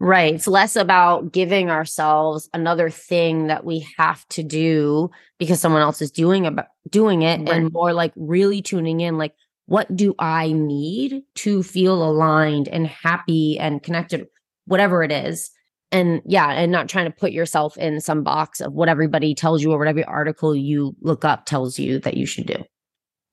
Right. 0.00 0.34
It's 0.34 0.46
less 0.46 0.76
about 0.76 1.32
giving 1.32 1.70
ourselves 1.70 2.48
another 2.54 2.88
thing 2.88 3.48
that 3.48 3.64
we 3.64 3.86
have 3.96 4.26
to 4.28 4.44
do 4.44 5.10
because 5.38 5.60
someone 5.60 5.82
else 5.82 6.00
is 6.00 6.12
doing 6.12 6.46
about 6.46 6.66
doing 6.88 7.22
it 7.22 7.40
right. 7.40 7.48
and 7.48 7.72
more 7.72 7.92
like 7.92 8.12
really 8.16 8.62
tuning 8.62 9.00
in 9.00 9.18
like 9.18 9.34
what 9.66 9.94
do 9.94 10.14
i 10.18 10.50
need 10.52 11.22
to 11.34 11.62
feel 11.62 12.02
aligned 12.02 12.66
and 12.68 12.86
happy 12.86 13.58
and 13.58 13.82
connected 13.82 14.26
whatever 14.64 15.02
it 15.02 15.12
is 15.12 15.50
and 15.90 16.20
yeah 16.24 16.50
and 16.50 16.70
not 16.70 16.88
trying 16.88 17.06
to 17.06 17.16
put 17.16 17.32
yourself 17.32 17.76
in 17.76 18.00
some 18.00 18.22
box 18.22 18.60
of 18.60 18.72
what 18.72 18.88
everybody 18.88 19.34
tells 19.34 19.62
you 19.62 19.72
or 19.72 19.78
what 19.78 19.88
every 19.88 20.04
article 20.04 20.54
you 20.54 20.94
look 21.00 21.24
up 21.24 21.46
tells 21.46 21.78
you 21.78 21.98
that 22.00 22.16
you 22.16 22.26
should 22.26 22.46
do. 22.46 22.62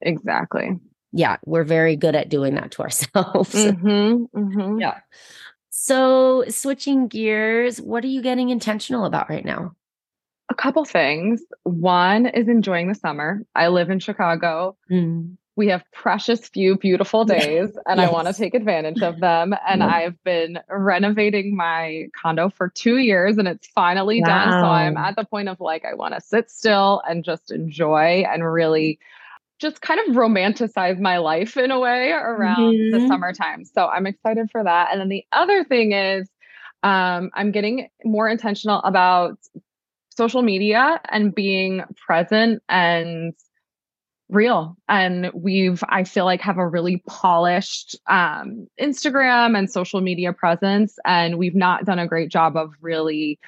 Exactly. 0.01 0.79
Yeah 1.11 1.37
we're 1.45 1.63
very 1.63 1.95
good 1.95 2.15
at 2.15 2.29
doing 2.29 2.55
that 2.55 2.71
to 2.71 2.81
ourselves. 2.81 3.53
Mm-hmm, 3.55 4.37
mm-hmm. 4.37 4.79
yeah. 4.79 4.99
So 5.69 6.45
switching 6.49 7.07
gears 7.07 7.81
what 7.81 8.03
are 8.03 8.07
you 8.09 8.21
getting 8.21 8.49
intentional 8.49 9.05
about 9.05 9.29
right 9.29 9.45
now? 9.45 9.75
A 10.49 10.55
couple 10.55 10.85
things. 10.85 11.41
One 11.63 12.27
is 12.27 12.47
enjoying 12.47 12.87
the 12.87 12.95
summer. 12.95 13.41
I 13.55 13.67
live 13.69 13.89
in 13.89 13.99
chicago. 13.99 14.77
Mm 14.91 15.37
we 15.55 15.69
have 15.69 15.83
precious 15.91 16.47
few 16.47 16.77
beautiful 16.77 17.25
days 17.25 17.69
and 17.85 17.99
yes. 17.99 18.09
I 18.09 18.11
want 18.11 18.27
to 18.27 18.33
take 18.33 18.53
advantage 18.53 19.01
of 19.01 19.19
them. 19.19 19.53
And 19.67 19.83
I've 19.83 20.21
been 20.23 20.59
renovating 20.69 21.55
my 21.55 22.07
condo 22.19 22.49
for 22.49 22.69
two 22.69 22.97
years 22.97 23.37
and 23.37 23.47
it's 23.47 23.67
finally 23.67 24.21
wow. 24.21 24.27
done. 24.27 24.61
So 24.61 24.67
I'm 24.67 24.97
at 24.97 25.15
the 25.15 25.25
point 25.25 25.49
of 25.49 25.59
like, 25.59 25.85
I 25.85 25.93
want 25.93 26.13
to 26.13 26.21
sit 26.21 26.51
still 26.51 27.01
and 27.07 27.23
just 27.23 27.51
enjoy 27.51 28.25
and 28.29 28.43
really 28.43 28.99
just 29.59 29.81
kind 29.81 30.01
of 30.01 30.15
romanticize 30.15 30.99
my 30.99 31.17
life 31.17 31.55
in 31.55 31.71
a 31.71 31.79
way 31.79 32.11
around 32.11 32.75
mm-hmm. 32.75 32.99
the 32.99 33.07
summertime. 33.07 33.63
So 33.63 33.87
I'm 33.87 34.05
excited 34.05 34.49
for 34.51 34.63
that. 34.63 34.89
And 34.91 34.99
then 34.99 35.09
the 35.09 35.23
other 35.31 35.63
thing 35.63 35.93
is, 35.93 36.29
um, 36.83 37.31
I'm 37.33 37.51
getting 37.51 37.87
more 38.03 38.27
intentional 38.27 38.81
about 38.81 39.39
social 40.09 40.41
media 40.41 40.99
and 41.09 41.33
being 41.33 41.83
present 42.05 42.61
and 42.69 43.33
real. 44.29 44.75
And 44.89 45.29
we've 45.33 45.83
i 45.89 46.03
feel 46.03 46.25
like 46.25 46.41
have 46.41 46.57
a 46.57 46.67
really 46.67 47.03
polished 47.07 47.95
um, 48.07 48.67
instagram 48.79 49.57
and 49.57 49.69
social 49.69 50.01
media 50.01 50.33
presence. 50.33 50.97
And 51.05 51.37
we've 51.37 51.55
not 51.55 51.85
done 51.85 51.99
a 51.99 52.07
great 52.07 52.29
job 52.31 52.57
of 52.57 52.73
really 52.81 53.39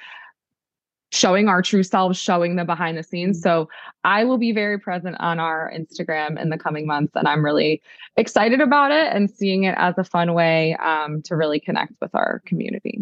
showing 1.10 1.48
our 1.48 1.62
true 1.62 1.82
selves 1.82 2.18
showing 2.18 2.56
the 2.56 2.64
behind 2.64 2.98
the 2.98 3.02
scenes. 3.02 3.38
Mm. 3.38 3.42
so 3.42 3.68
i 4.04 4.24
will 4.24 4.36
be 4.36 4.52
very 4.52 4.78
present 4.78 5.16
on 5.20 5.40
our 5.40 5.72
instagram 5.74 6.38
in 6.40 6.50
the 6.50 6.58
coming 6.58 6.86
months 6.86 7.16
and 7.16 7.26
i'm 7.26 7.42
really 7.42 7.80
excited 8.18 8.60
about 8.60 8.92
it 8.92 9.10
and 9.10 9.30
seeing 9.30 9.64
it 9.64 9.74
as 9.78 9.94
a 9.96 10.04
fun 10.04 10.34
way 10.34 10.76
um, 10.76 11.22
to 11.22 11.34
really 11.34 11.60
connect 11.60 11.94
with 12.02 12.14
our 12.14 12.42
community. 12.44 13.00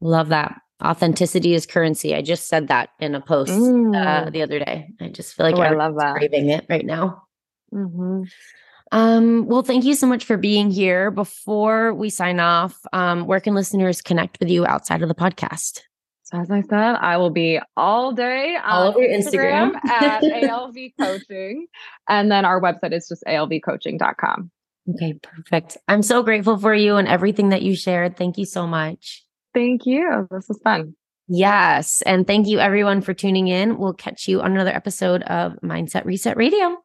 Love 0.00 0.30
that 0.30 0.63
authenticity 0.82 1.54
is 1.54 1.66
currency. 1.66 2.14
I 2.14 2.22
just 2.22 2.48
said 2.48 2.68
that 2.68 2.90
in 3.00 3.14
a 3.14 3.20
post 3.20 3.52
uh, 3.52 3.56
mm. 3.56 4.26
uh, 4.26 4.30
the 4.30 4.42
other 4.42 4.58
day. 4.58 4.88
I 5.00 5.08
just 5.08 5.34
feel 5.34 5.46
like 5.46 5.56
oh, 5.56 5.62
I 5.62 5.70
love 5.70 5.96
that. 5.98 6.16
craving 6.16 6.50
it 6.50 6.66
right 6.68 6.84
now. 6.84 7.24
Mm-hmm. 7.72 8.22
Um, 8.92 9.46
well, 9.46 9.62
thank 9.62 9.84
you 9.84 9.94
so 9.94 10.06
much 10.06 10.24
for 10.24 10.36
being 10.36 10.70
here. 10.70 11.10
Before 11.10 11.92
we 11.94 12.10
sign 12.10 12.38
off, 12.38 12.78
um, 12.92 13.26
where 13.26 13.40
can 13.40 13.54
listeners 13.54 14.00
connect 14.00 14.38
with 14.38 14.48
you 14.48 14.66
outside 14.66 15.02
of 15.02 15.08
the 15.08 15.14
podcast? 15.14 15.80
So 16.22 16.38
as 16.38 16.50
I 16.50 16.62
said, 16.62 16.94
I 16.94 17.16
will 17.16 17.30
be 17.30 17.60
all 17.76 18.12
day 18.12 18.56
all 18.64 18.88
over 18.88 19.00
Instagram, 19.00 19.72
Instagram 19.72 19.90
at 19.90 20.24
ALV 20.48 20.76
Coaching. 20.98 21.66
And 22.08 22.30
then 22.30 22.44
our 22.44 22.60
website 22.60 22.92
is 22.92 23.08
just 23.08 23.24
alvcoaching.com. 23.24 24.50
Okay, 24.94 25.14
perfect. 25.14 25.76
I'm 25.88 26.02
so 26.02 26.22
grateful 26.22 26.58
for 26.58 26.74
you 26.74 26.96
and 26.96 27.08
everything 27.08 27.48
that 27.48 27.62
you 27.62 27.74
shared. 27.74 28.16
Thank 28.16 28.38
you 28.38 28.44
so 28.44 28.66
much. 28.66 29.23
Thank 29.54 29.86
you. 29.86 30.26
This 30.30 30.48
was 30.48 30.60
fun. 30.62 30.94
Yes. 31.28 32.02
And 32.02 32.26
thank 32.26 32.48
you 32.48 32.58
everyone 32.58 33.00
for 33.00 33.14
tuning 33.14 33.48
in. 33.48 33.78
We'll 33.78 33.94
catch 33.94 34.28
you 34.28 34.42
on 34.42 34.52
another 34.52 34.74
episode 34.74 35.22
of 35.22 35.54
Mindset 35.62 36.04
Reset 36.04 36.36
Radio. 36.36 36.76